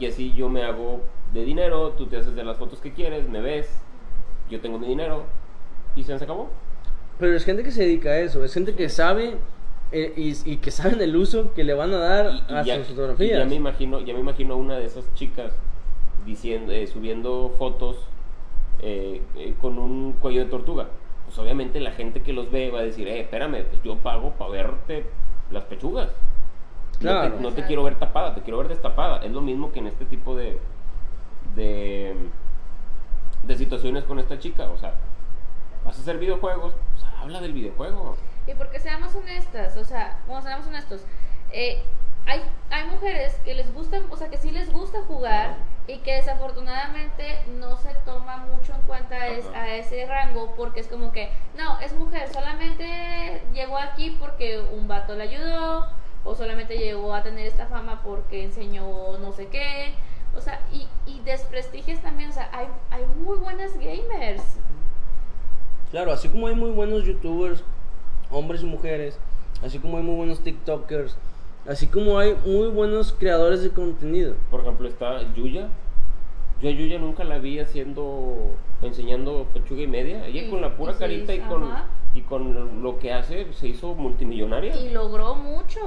[0.00, 1.02] Y así yo me hago
[1.32, 3.68] de dinero, tú te haces de las fotos que quieres, me ves,
[4.50, 5.24] yo tengo mi dinero
[5.94, 6.48] y se acabó.
[7.18, 9.36] Pero es gente que se dedica a eso, es gente que sabe
[9.92, 12.62] eh, y, y que saben el uso que le van a dar Y, y a
[12.62, 13.38] ya, sus fotografías.
[13.38, 15.52] ya me imagino, ya me imagino una de esas chicas
[16.26, 17.96] diciendo, eh, subiendo fotos
[18.80, 20.86] eh, eh, con un cuello de tortuga.
[21.24, 24.30] Pues obviamente la gente que los ve va a decir, eh, espérame, pues yo pago
[24.32, 25.06] para verte
[25.50, 26.08] las pechugas.
[26.08, 26.12] No
[26.98, 27.36] te- Claro.
[27.40, 29.24] No te, quiero ver tapada, te quiero ver destapada.
[29.24, 30.58] Es lo mismo que en este tipo de,
[31.54, 32.14] de,
[33.44, 34.68] de situaciones con esta chica.
[34.70, 34.94] O sea,
[35.84, 38.16] vas a hacer videojuegos, pues habla del videojuego.
[38.46, 41.04] Y porque seamos honestas, o sea, bueno, seamos honestos,
[41.52, 41.82] eh,
[42.26, 45.56] hay, hay mujeres que les gusta, o sea, que sí les gusta jugar
[45.86, 50.88] y que desafortunadamente no se toma mucho en cuenta es- a ese rango porque es
[50.88, 55.86] como que, no, es mujer, solamente llegó aquí porque un vato le ayudó
[56.24, 59.94] o solamente llegó a tener esta fama porque enseñó no sé qué.
[60.36, 64.42] O sea, y, y desprestigias también, o sea, hay, hay muy buenas gamers.
[65.90, 67.62] Claro, así como hay muy buenos youtubers,
[68.30, 69.18] hombres y mujeres,
[69.64, 71.16] así como hay muy buenos tiktokers,
[71.68, 74.34] así como hay muy buenos creadores de contenido.
[74.50, 75.68] Por ejemplo, está Yuya.
[76.62, 80.26] Yo a Yuya nunca la vi haciendo, enseñando pechuga y media.
[80.26, 81.68] Ella con la pura carita y con,
[82.14, 84.74] y con lo que hace se hizo multimillonaria.
[84.76, 85.80] Y logró mucho.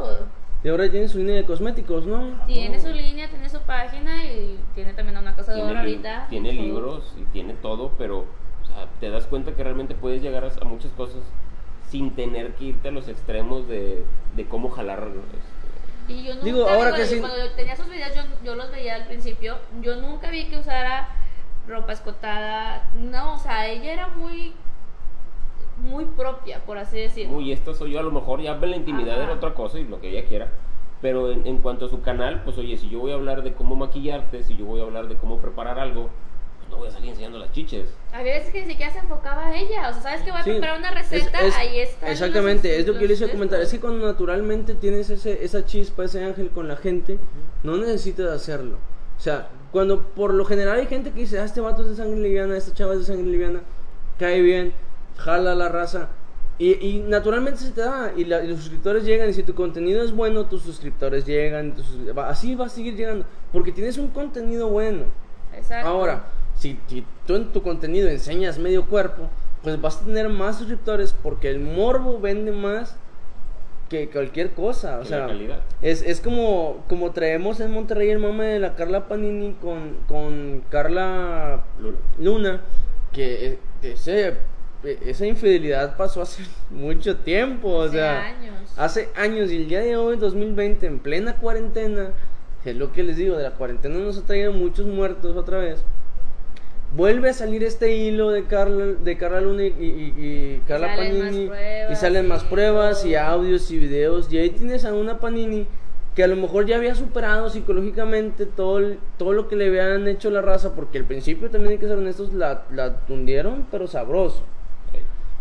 [0.63, 2.33] Y ahora tiene su línea de cosméticos, ¿no?
[2.45, 6.27] Tiene su línea, tiene su página y tiene también una casa de oro ahorita.
[6.29, 10.43] tiene libros y tiene todo, pero o sea, te das cuenta que realmente puedes llegar
[10.43, 11.21] a, a muchas cosas
[11.87, 14.03] sin tener que irte a los extremos de,
[14.35, 15.07] de cómo jalar.
[16.09, 18.55] Y yo nunca Digo, ahora que cuando, sí- cuando yo tenía sus videos, yo, yo
[18.55, 19.57] los veía al principio.
[19.81, 21.09] Yo nunca vi que usara
[21.67, 22.89] ropa escotada.
[22.97, 24.53] No, o sea, ella era muy
[25.77, 27.37] muy propia, por así decirlo.
[27.37, 29.23] Uy, esta soy yo, a lo mejor ya la intimidad Ajá.
[29.23, 30.49] era otra cosa y lo que ella quiera.
[31.01, 33.53] Pero en, en cuanto a su canal, pues oye, si yo voy a hablar de
[33.53, 36.09] cómo maquillarte, si yo voy a hablar de cómo preparar algo,
[36.69, 37.89] no voy a salir enseñando las chiches.
[38.13, 39.89] Había veces que ni siquiera se enfocaba a ella.
[39.89, 41.39] O sea, ¿sabes que voy a Sí, preparar una receta?
[41.41, 42.11] es- es- ahí está.
[42.11, 43.59] Exactamente, es lo que yo les iba a comentar.
[43.61, 47.19] Es que cuando naturalmente tienes ese, esa chispa, ese ángel con la gente,
[47.63, 48.77] no necesitas hacerlo.
[49.17, 51.95] O sea, cuando por lo general hay gente que dice, ah, este vato es de
[51.95, 53.61] sangre liviana, esta chava es de sangre liviana,
[54.17, 54.73] cae bien,
[55.17, 56.09] jala la raza.
[56.57, 59.55] Y, y naturalmente se te da, y, la- y los suscriptores llegan, y si tu
[59.55, 61.85] contenido es bueno, tus suscriptores llegan, tus
[62.17, 65.03] así va a seguir llegando, porque tienes un contenido bueno.
[65.55, 65.87] Exacto.
[65.87, 66.25] Ahora,
[66.59, 69.29] si, si tú en tu contenido enseñas medio cuerpo,
[69.63, 72.95] pues vas a tener más suscriptores porque el morbo vende más
[73.89, 74.99] que cualquier cosa.
[74.99, 75.59] O Que sea, la calidad.
[75.81, 80.63] es, es como, como traemos en Monterrey el mame de la Carla Panini con, con
[80.69, 81.97] Carla Luna.
[82.19, 82.61] Luna,
[83.11, 84.27] que eh, ese,
[84.83, 87.69] eh, esa infidelidad pasó hace mucho tiempo.
[87.69, 88.73] O Hace sea, años.
[88.77, 92.11] hace años y el día de hoy, 2020, en plena cuarentena,
[92.63, 95.57] que es lo que les digo, de la cuarentena nos ha traído muchos muertos otra
[95.57, 95.83] vez.
[96.95, 101.47] Vuelve a salir este hilo de Carla, de Carla Luna y, y- y Carla Panini.
[101.47, 104.31] pruebas y salen más pruebas y audios y videos.
[104.33, 105.67] Y ahí tienes a una Panini
[106.15, 110.07] que a lo mejor ya había superado psicológicamente todo, el- todo lo que le habían
[110.07, 110.73] hecho la raza.
[110.73, 114.41] Porque al principio, también hay que ser honestos, la, la tundieron, pero sabroso.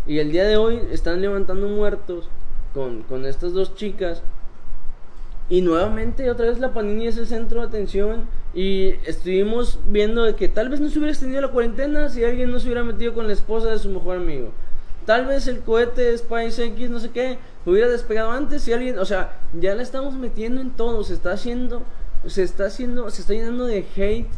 [0.07, 2.29] Y el día de hoy están levantando muertos
[2.75, 4.23] con, con estas dos chicas.
[5.49, 8.29] Y nuevamente otra vez la Panini es el centro de atención.
[8.55, 12.59] Y estuvimos viendo que tal vez no se hubiera extendido la cuarentena si alguien no
[12.59, 14.51] se hubiera metido con la esposa de su mejor amigo.
[15.05, 19.39] Tal vez el cohete SpaceX, no sé qué, hubiera despegado antes si alguien, o sea,
[19.59, 21.83] ya la estamos metiendo en todo, se está haciendo,
[22.27, 24.29] se está haciendo, se está llenando de hate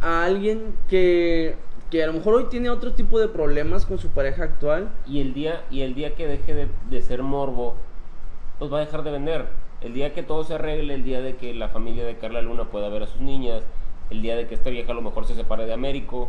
[0.00, 1.56] a alguien que,
[1.90, 4.90] que a lo mejor hoy tiene otro tipo de problemas con su pareja actual.
[5.06, 7.74] Y el día, y el día que deje de, de ser morbo,
[8.58, 9.46] pues va a dejar de vender.
[9.80, 12.64] El día que todo se arregle, el día de que la familia de Carla Luna
[12.64, 13.62] pueda ver a sus niñas,
[14.10, 16.28] el día de que esta vieja a lo mejor se separe de Américo,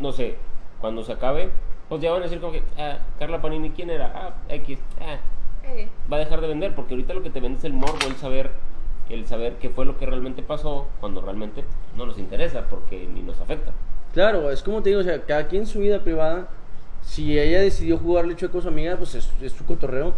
[0.00, 0.36] no sé,
[0.80, 1.50] cuando se acabe,
[1.88, 4.12] pues ya van a decir como que, ah, Carla Panini, ¿quién era?
[4.14, 5.18] Ah, X, ah,
[5.66, 8.06] Eh, va a dejar de vender, porque ahorita lo que te vende es el morbo,
[8.06, 8.50] el saber
[9.10, 11.64] el saber qué fue lo que realmente pasó cuando realmente
[11.96, 13.72] no nos interesa porque ni nos afecta.
[14.12, 16.48] Claro, es como te digo, o sea, cada quien su vida privada,
[17.02, 20.14] si ella decidió jugarle chueco a su amiga, pues es, es su cotorreo.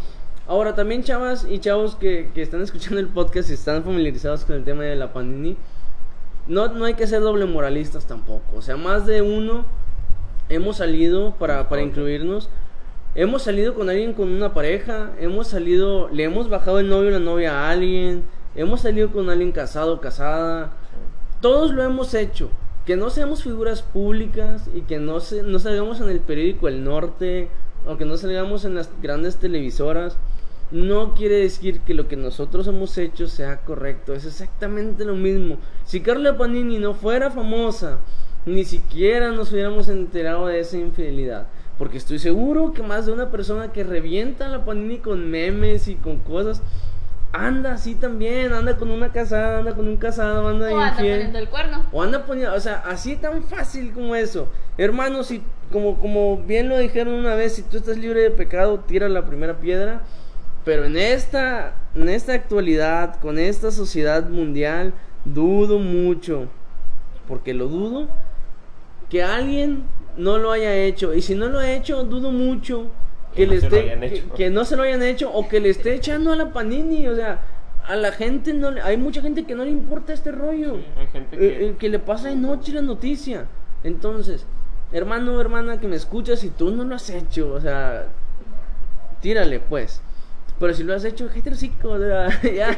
[0.48, 4.54] Ahora, también chavas y chavos que, que están escuchando el podcast y están familiarizados con
[4.54, 5.56] el tema de la Panini,
[6.46, 8.56] no, no hay que ser doble moralistas tampoco.
[8.56, 9.64] O sea, más de uno
[10.48, 12.48] hemos salido para, para incluirnos.
[13.16, 17.12] Hemos salido con alguien con una pareja, hemos salido, le hemos bajado el novio o
[17.12, 18.22] la novia a alguien,
[18.54, 20.74] hemos salido con alguien casado o casada.
[21.40, 22.50] Todos lo hemos hecho.
[22.84, 26.84] Que no seamos figuras públicas y que no, se, no salgamos en el periódico El
[26.84, 27.48] Norte
[27.84, 30.16] o que no salgamos en las grandes televisoras
[30.70, 34.14] no quiere decir que lo que nosotros hemos hecho sea correcto.
[34.14, 35.58] Es exactamente lo mismo.
[35.84, 37.98] Si Carla Panini no fuera famosa,
[38.46, 41.46] ni siquiera nos hubiéramos enterado de esa infidelidad.
[41.78, 45.94] Porque estoy seguro que más de una persona que revienta la Panini con memes y
[45.94, 46.62] con cosas,
[47.32, 51.16] anda así también, anda con una casada, anda con un casado, anda O anda infiel.
[51.16, 51.84] poniendo el cuerno.
[51.92, 54.48] O anda poniendo, o sea, así tan fácil como eso.
[54.78, 58.80] Hermano, si, como, como bien lo dijeron una vez, si tú estás libre de pecado,
[58.80, 60.02] tira la primera piedra.
[60.66, 64.92] Pero en esta, en esta actualidad, con esta sociedad mundial,
[65.24, 66.48] dudo mucho,
[67.28, 68.08] porque lo dudo,
[69.08, 69.84] que alguien
[70.16, 71.14] no lo haya hecho.
[71.14, 72.90] Y si no lo ha hecho, dudo mucho
[73.34, 74.34] que, Que no le esté, hayan que, hecho.
[74.34, 77.06] que no se lo hayan hecho o que le esté echando a la panini.
[77.06, 77.42] O sea,
[77.86, 80.78] a la gente no le, hay mucha gente que no le importa este rollo.
[80.78, 81.66] Sí, hay gente Eh, que...
[81.68, 83.46] eh, que le pasa de noche la noticia.
[83.84, 84.46] Entonces,
[84.90, 88.08] hermano o hermana que me escuchas, si tú no lo has hecho, o sea,
[89.20, 90.02] tírale pues.
[90.58, 92.76] Pero si lo has hecho, cállate el hocico, o sea, ya.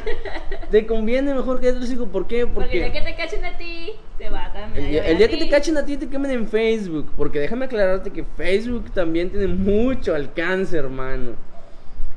[0.71, 2.47] Te conviene mejor que el hocico, ¿por qué?
[2.47, 4.85] Porque el día que Porque te cachen a ti, te va a cambiar.
[4.85, 7.07] el día, el día que te cachen a ti, te quemen en Facebook.
[7.17, 11.33] Porque déjame aclararte que Facebook también tiene mucho alcance, hermano.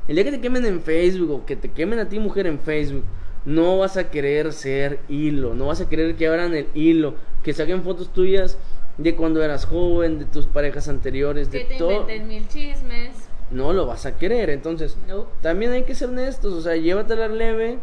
[0.08, 2.58] El día que te quemen en Facebook o que te quemen a ti, mujer, en
[2.58, 3.04] Facebook,
[3.44, 5.54] no vas a querer ser hilo.
[5.54, 7.14] No vas a querer que abran el hilo.
[7.44, 8.58] Que saquen fotos tuyas
[8.98, 12.00] de cuando eras joven, de tus parejas anteriores, de Que te todo.
[12.02, 13.28] inventen mil chismes.
[13.52, 14.50] No lo vas a querer.
[14.50, 15.26] Entonces, No.
[15.42, 17.78] también hay que ser honestos, o sea, llévatela leve.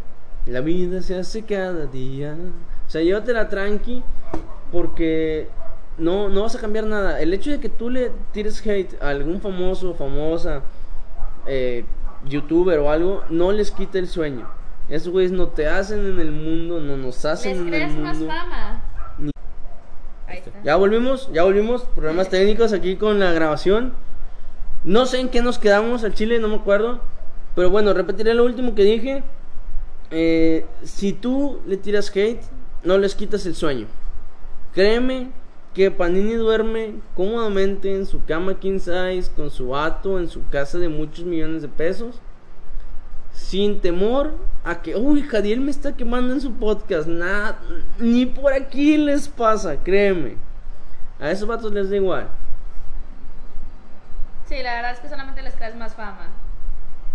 [0.45, 2.35] La vida se hace cada día.
[2.87, 4.01] O sea, llévatela tranqui
[4.71, 5.47] porque
[5.97, 7.21] no, no vas a cambiar nada.
[7.21, 10.61] El hecho de que tú le tires hate a algún famoso, famosa,
[11.45, 11.85] eh,
[12.25, 14.47] youtuber o algo, no les quita el sueño.
[14.89, 17.95] Esos güeyes no te hacen en el mundo, no nos hacen Les en el creas
[17.95, 18.33] más mundo.
[18.33, 18.83] fama.
[19.19, 19.31] Ni-
[20.27, 20.51] Ahí está.
[20.63, 21.83] Ya volvimos, ya volvimos.
[21.83, 23.93] Problemas técnicos aquí con la grabación.
[24.83, 27.01] No sé en qué nos quedamos al chile, no me acuerdo.
[27.55, 29.23] Pero bueno, repetiré lo último que dije.
[30.11, 32.41] Eh, si tú le tiras hate,
[32.83, 33.87] no les quitas el sueño.
[34.73, 35.31] Créeme
[35.73, 40.77] que Panini duerme cómodamente en su cama king size, con su vato, en su casa
[40.77, 42.19] de muchos millones de pesos.
[43.33, 47.07] Sin temor a que, uy, Jadiel me está quemando en su podcast.
[47.07, 47.59] Nada,
[47.99, 50.37] ni por aquí les pasa, créeme.
[51.19, 52.29] A esos vatos les da igual.
[54.49, 56.27] Sí, la verdad es que solamente les creas más fama.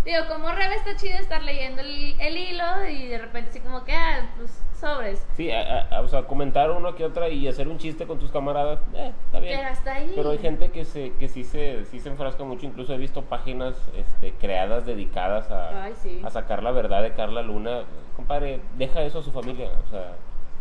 [0.05, 3.83] Digo, como Rebe está chido estar leyendo el, el hilo y de repente así como
[3.83, 5.25] que, ah, pues sobres.
[5.35, 8.31] Sí, a- a- o sea, comentar una que otra y hacer un chiste con tus
[8.31, 9.57] camaradas, eh, está bien.
[9.57, 10.13] Pero hasta ahí.
[10.15, 13.23] Pero hay gente que se que sí se sí se enfrasca mucho, incluso he visto
[13.23, 16.21] páginas este, creadas dedicadas a, Ay, sí.
[16.23, 17.81] a sacar la verdad de Carla Luna.
[18.15, 20.13] Compadre, deja eso a su familia, o sea,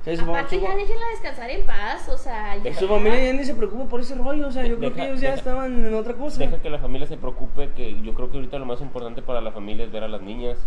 [0.05, 2.75] Sí, su, Aparte su- ya déjenla descansar en paz, o sea, ya.
[2.75, 4.49] su familia ya ni se preocupa por ese rollo.
[4.49, 6.39] O sea, yo creo Deja- que ellos ya deja- estaban en otra cosa.
[6.41, 9.41] deja que la familia se preocupe, que yo creo que ahorita lo más importante para
[9.41, 10.59] la familia es ver a las niñas.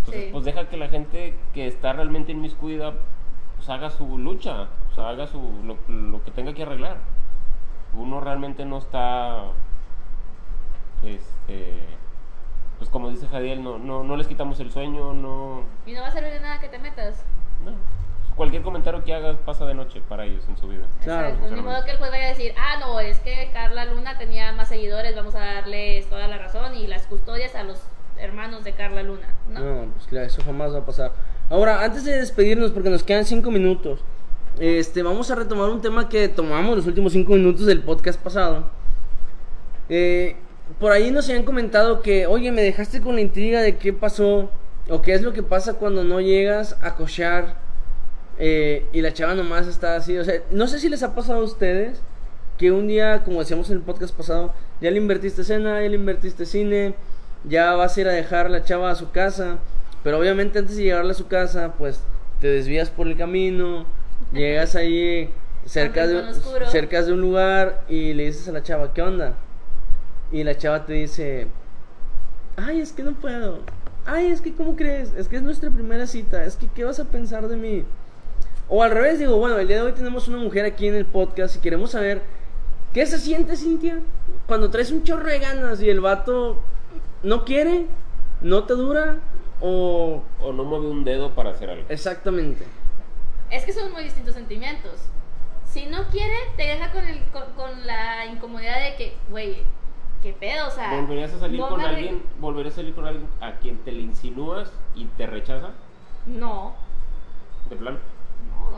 [0.00, 0.30] Entonces, Sí.
[0.32, 2.94] pues deja que la gente que está realmente inmiscuida
[3.56, 6.98] pues haga su lucha, o sea, haga su lo, lo que tenga que arreglar.
[7.94, 9.46] Uno realmente no está
[11.04, 11.74] este
[12.78, 16.08] pues como dice Jadiel, no, no, no les quitamos el sueño, no, Y no va
[16.08, 17.24] a servir de nada que te metas.
[17.64, 17.72] no.
[18.36, 20.84] Cualquier comentario que hagas pasa de noche para ellos en su vida.
[21.02, 21.56] Claro, Exacto.
[21.56, 24.52] Ni modo que el juez vaya a decir, ah, no, es que Carla Luna tenía
[24.52, 27.80] más seguidores, vamos a darles toda la razón y las custodias a los
[28.18, 29.28] hermanos de Carla Luna.
[29.48, 29.60] No.
[29.60, 31.12] No, pues claro, eso jamás va a pasar.
[31.48, 34.00] Ahora, antes de despedirnos, porque nos quedan cinco minutos,
[34.58, 38.64] este, vamos a retomar un tema que tomamos los últimos cinco minutos del podcast pasado.
[39.88, 40.36] Eh,
[40.80, 44.50] por ahí nos habían comentado que, oye, me dejaste con la intriga de qué pasó
[44.88, 47.65] o qué es lo que pasa cuando no llegas a cochar
[48.38, 50.16] eh, y la chava nomás está así.
[50.18, 52.00] O sea, no sé si les ha pasado a ustedes
[52.58, 55.96] que un día, como decíamos en el podcast pasado, ya le invertiste cena, ya le
[55.96, 56.94] invertiste cine,
[57.44, 59.58] ya vas a ir a dejar a la chava a su casa,
[60.02, 62.00] pero obviamente antes de llegarla a su casa, pues
[62.40, 63.86] te desvías por el camino,
[64.32, 65.30] llegas ahí
[65.66, 66.22] cerca de,
[66.70, 69.34] cerca de un lugar y le dices a la chava, ¿qué onda?
[70.32, 71.48] Y la chava te dice,
[72.56, 73.60] ay, es que no puedo.
[74.06, 75.12] ay, es que, ¿cómo crees?
[75.16, 77.84] Es que es nuestra primera cita, es que, ¿qué vas a pensar de mí?
[78.68, 81.06] O al revés, digo, bueno, el día de hoy tenemos una mujer aquí en el
[81.06, 82.22] podcast y queremos saber,
[82.92, 84.00] ¿qué se siente, Cintia?
[84.46, 86.60] Cuando traes un chorro de ganas y el vato
[87.22, 87.86] no quiere,
[88.40, 89.18] no te dura,
[89.60, 90.22] o...
[90.42, 91.84] O no mueve un dedo para hacer algo.
[91.88, 92.64] Exactamente.
[93.50, 95.08] Es que son muy distintos sentimientos.
[95.64, 99.62] Si no quiere, te deja con, el, con, con la incomodidad de que, güey,
[100.22, 101.00] qué pedo, o sea.
[101.00, 102.22] ¿Volverías a salir con alguien?
[102.40, 105.70] ¿Volverías a salir con alguien a quien te le insinúas y te rechaza?
[106.26, 106.74] No,
[107.70, 107.98] De plano.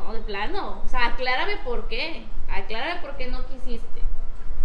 [0.05, 0.82] No, de plano.
[0.84, 2.24] O sea, aclárame por qué.
[2.51, 4.01] Aclárame por qué no quisiste.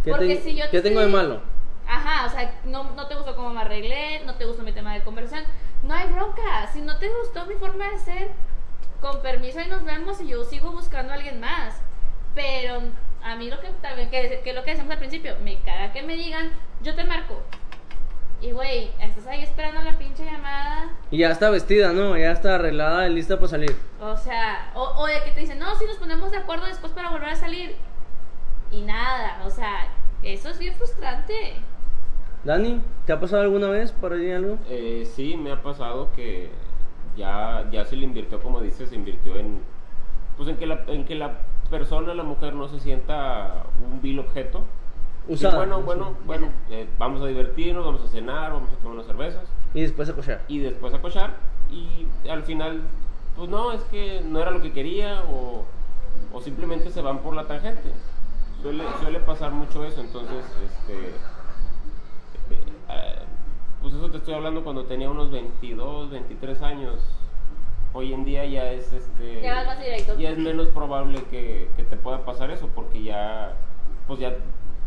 [0.03, 1.41] ¿Qué, Porque te- si yo te qué tengo de malo?
[1.87, 4.93] Ajá, o sea, no, no te gustó cómo me arreglé, no te gustó mi tema
[4.93, 5.45] de conversación.
[5.83, 6.67] No hay bronca.
[6.71, 8.31] Si no te gustó mi forma de ser,
[9.01, 11.81] con permiso y nos vemos y yo sigo buscando a alguien más.
[12.35, 12.81] Pero
[13.21, 16.01] a mí lo que también, que, que lo que decíamos al principio, me caga que
[16.03, 17.41] me digan, yo te marco.
[18.43, 20.91] Y güey, estás ahí esperando la pinche llamada.
[21.11, 22.17] Y ya está vestida, ¿no?
[22.17, 23.73] Ya está arreglada y lista para salir.
[24.01, 26.91] O sea, o, o de que te dicen, no, si nos ponemos de acuerdo después
[26.91, 27.77] para volver a salir.
[28.69, 29.87] Y nada, o sea,
[30.23, 31.33] eso es bien frustrante.
[32.43, 34.57] Dani, ¿te ha pasado alguna vez por ahí algo?
[34.67, 36.49] Eh, sí, me ha pasado que
[37.15, 39.61] ya, ya se le invirtió, como dices, se invirtió en,
[40.35, 41.37] pues en que la, en que la
[41.69, 44.65] persona, la mujer, no se sienta un vil objeto.
[45.27, 49.05] Y bueno, bueno, bueno, eh, vamos a divertirnos, vamos a cenar, vamos a tomar unas
[49.05, 49.43] cervezas
[49.73, 50.41] Y después a cochar.
[50.47, 51.35] y después a cochar
[51.71, 52.81] y al final,
[53.35, 55.63] pues no, es que no era lo que quería o,
[56.33, 57.89] o simplemente se van por la tangente.
[58.61, 61.09] Suele, suele pasar mucho eso, entonces, este,
[62.89, 63.15] eh,
[63.81, 66.99] pues eso te estoy hablando cuando tenía unos 22, 23 años.
[67.93, 70.17] Hoy en día ya es, este, Ya vas más directo.
[70.17, 73.55] ya es menos probable que, que te pueda pasar eso porque ya,
[74.07, 74.33] pues ya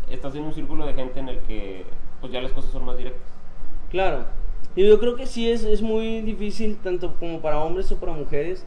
[0.09, 1.85] estás en un círculo de gente en el que,
[2.21, 3.21] pues ya las cosas son más directas.
[3.89, 4.25] Claro.
[4.75, 8.11] Y yo creo que sí es, es muy difícil, tanto como para hombres o para
[8.13, 8.65] mujeres,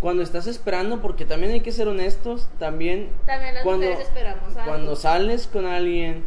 [0.00, 4.56] cuando estás esperando, porque también hay que ser honestos, también También las cuando, mujeres esperamos
[4.56, 4.64] algo.
[4.66, 6.24] cuando sales con alguien,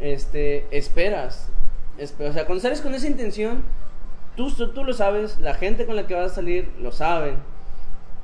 [0.00, 1.50] este, esperas.
[1.98, 3.62] Espe- o sea, cuando sales con esa intención,
[4.36, 7.36] tú, tú lo sabes, la gente con la que vas a salir lo saben.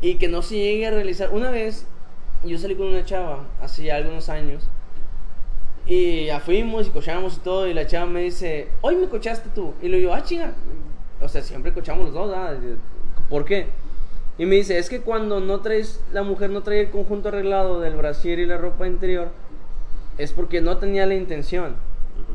[0.01, 1.31] Y que no se llegue a realizar.
[1.33, 1.87] Una vez,
[2.45, 4.69] yo salí con una chava, hace ya algunos años.
[5.89, 7.67] Y ya fuimos y cochamos y todo.
[7.67, 9.73] Y la chava me dice, hoy me cochaste tú.
[9.83, 10.53] Y le digo, ah, chinga.
[11.21, 12.59] O sea, siempre cochamos los dos, ¿verdad?
[13.31, 13.67] ¿Por qué?
[14.37, 17.81] Y me dice, es que cuando no traes, la mujer no trae el conjunto arreglado
[17.81, 19.31] del brasier y la ropa interior,
[20.19, 21.75] es porque no tenía la intención.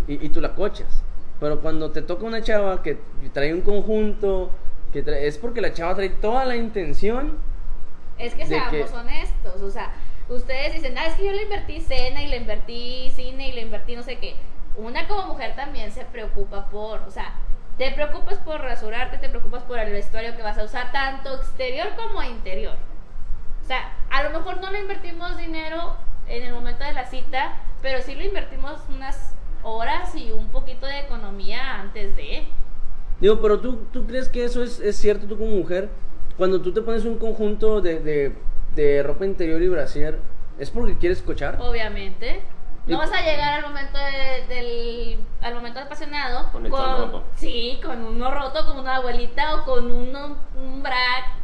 [0.07, 1.03] Y, y tú la cochas.
[1.39, 2.97] Pero cuando te toca una chava que
[3.33, 4.49] trae un conjunto,
[4.91, 7.37] que trae- es porque la chava trae toda la intención.
[8.17, 9.91] Es que seamos que- honestos, o sea,
[10.29, 13.61] ustedes dicen, ah, es que yo le invertí cena y le invertí cine y le
[13.61, 14.35] invertí no sé qué.
[14.75, 17.33] Una como mujer también se preocupa por, o sea,
[17.77, 21.89] te preocupas por rasurarte, te preocupas por el vestuario que vas a usar, tanto exterior
[21.95, 22.75] como interior.
[23.63, 25.95] O sea, a lo mejor no le invertimos dinero
[26.27, 30.85] en el momento de la cita, pero sí lo invertimos unas horas y un poquito
[30.85, 32.45] de economía antes de.
[33.19, 35.89] Digo, pero tú, tú crees que eso es, es cierto tú como mujer.
[36.37, 38.35] Cuando tú te pones un conjunto de, de,
[38.75, 40.19] de ropa interior y brasier,
[40.59, 41.57] ¿es porque quieres cochar?
[41.61, 42.41] Obviamente.
[42.85, 47.23] No vas a llegar al momento de- del al momento apasionado Con el chal roto.
[47.35, 50.97] sí, con uno roto, con una abuelita o con uno, un bra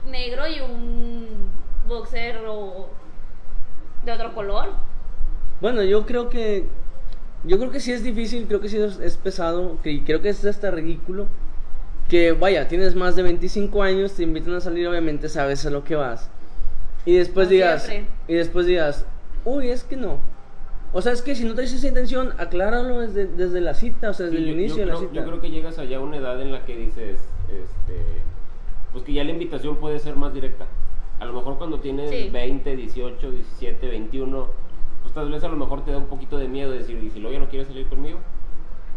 [0.06, 1.50] negro y un
[1.88, 2.90] boxer o
[4.04, 4.70] de otro color.
[5.62, 6.68] Bueno, yo creo que
[7.46, 10.22] yo creo que sí es difícil, creo que sí es, es pesado, que y creo
[10.22, 11.28] que es hasta ridículo
[12.10, 15.84] que vaya, tienes más de 25 años, te invitan a salir, obviamente sabes a lo
[15.86, 16.30] que vas.
[17.10, 18.14] Y después No digas siempre.
[18.28, 19.06] y después digas,
[19.46, 20.20] "Uy, es que no."
[20.94, 24.14] O sea, es que si no traes esa intención, acláralo desde, desde la cita, o
[24.14, 25.22] sea, desde Sí, el yo- inicio yo de la creo, cita.
[25.22, 27.96] Yo creo que llegas allá a una edad en la que dices, este,
[28.92, 30.66] pues que ya la invitación puede ser más directa.
[31.20, 32.30] A lo mejor cuando tienes Sí.
[32.32, 34.48] 20, 18, 17, 21,
[35.02, 37.20] pues tal vez a lo mejor te da un poquito de miedo decir, ¿y si
[37.20, 38.20] luego ya no quieres salir conmigo?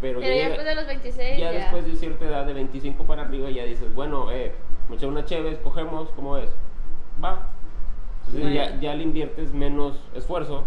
[0.01, 1.59] Pero, Pero ya llega- después de los 26 ya ya.
[1.61, 4.53] después de cierta edad, de 25 para arriba, ya dices, bueno, eh,
[4.89, 6.51] me eché una chévere, cogemos, ¿cómo es?
[7.23, 7.49] Va.
[8.33, 8.81] Entonces ya, Bueno.
[8.83, 10.65] ya le inviertes menos esfuerzo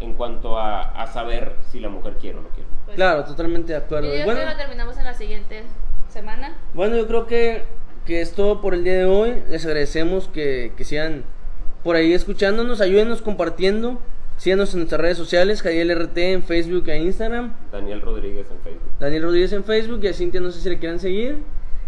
[0.00, 2.68] en cuanto a, a saber si la mujer quiere o no quiere.
[2.84, 4.10] Pues, Claro, totalmente de Yo acuerdo.
[4.12, 5.62] digo Bueno, que lo terminamos en la siguiente
[6.08, 6.56] semana.
[6.74, 7.64] Bueno, yo creo que,
[8.06, 9.42] que es todo por el día de hoy.
[9.50, 11.24] Les agradecemos que, que sigan
[11.82, 12.80] por ahí escuchándonos.
[12.80, 14.00] Ayúdenos compartiendo.
[14.36, 17.54] Síganos en nuestras redes sociales, Jadiel RT en Facebook e Instagram.
[17.72, 18.88] Daniel Rodríguez en Facebook.
[19.00, 21.42] Daniel Rodríguez en Facebook y a Cintia no sé si le quieran seguir.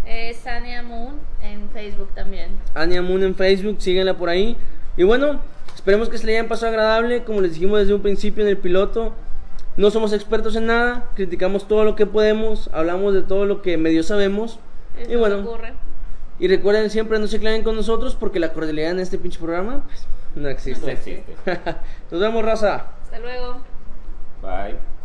[0.05, 2.49] Es Sania Moon en Facebook también.
[2.75, 4.57] Ania Moon en Facebook, síguenla por ahí.
[4.97, 5.41] Y bueno,
[5.75, 7.25] esperemos que se le hayan pasado agradable.
[7.25, 9.15] Como les dijimos desde un principio en el piloto,
[9.77, 13.77] no somos expertos en nada, criticamos todo lo que podemos, hablamos de todo lo que
[13.77, 14.59] medio sabemos.
[15.09, 15.41] Y, Y bueno.
[15.41, 15.73] ocurre.
[16.39, 19.85] Y recuerden siempre no se claven con nosotros porque la cordialidad en este pinche programa
[19.87, 20.87] pues, no existe.
[20.87, 21.37] No existe.
[22.11, 22.87] Nos vemos, raza.
[23.03, 23.59] Hasta luego.
[24.43, 25.00] Bye.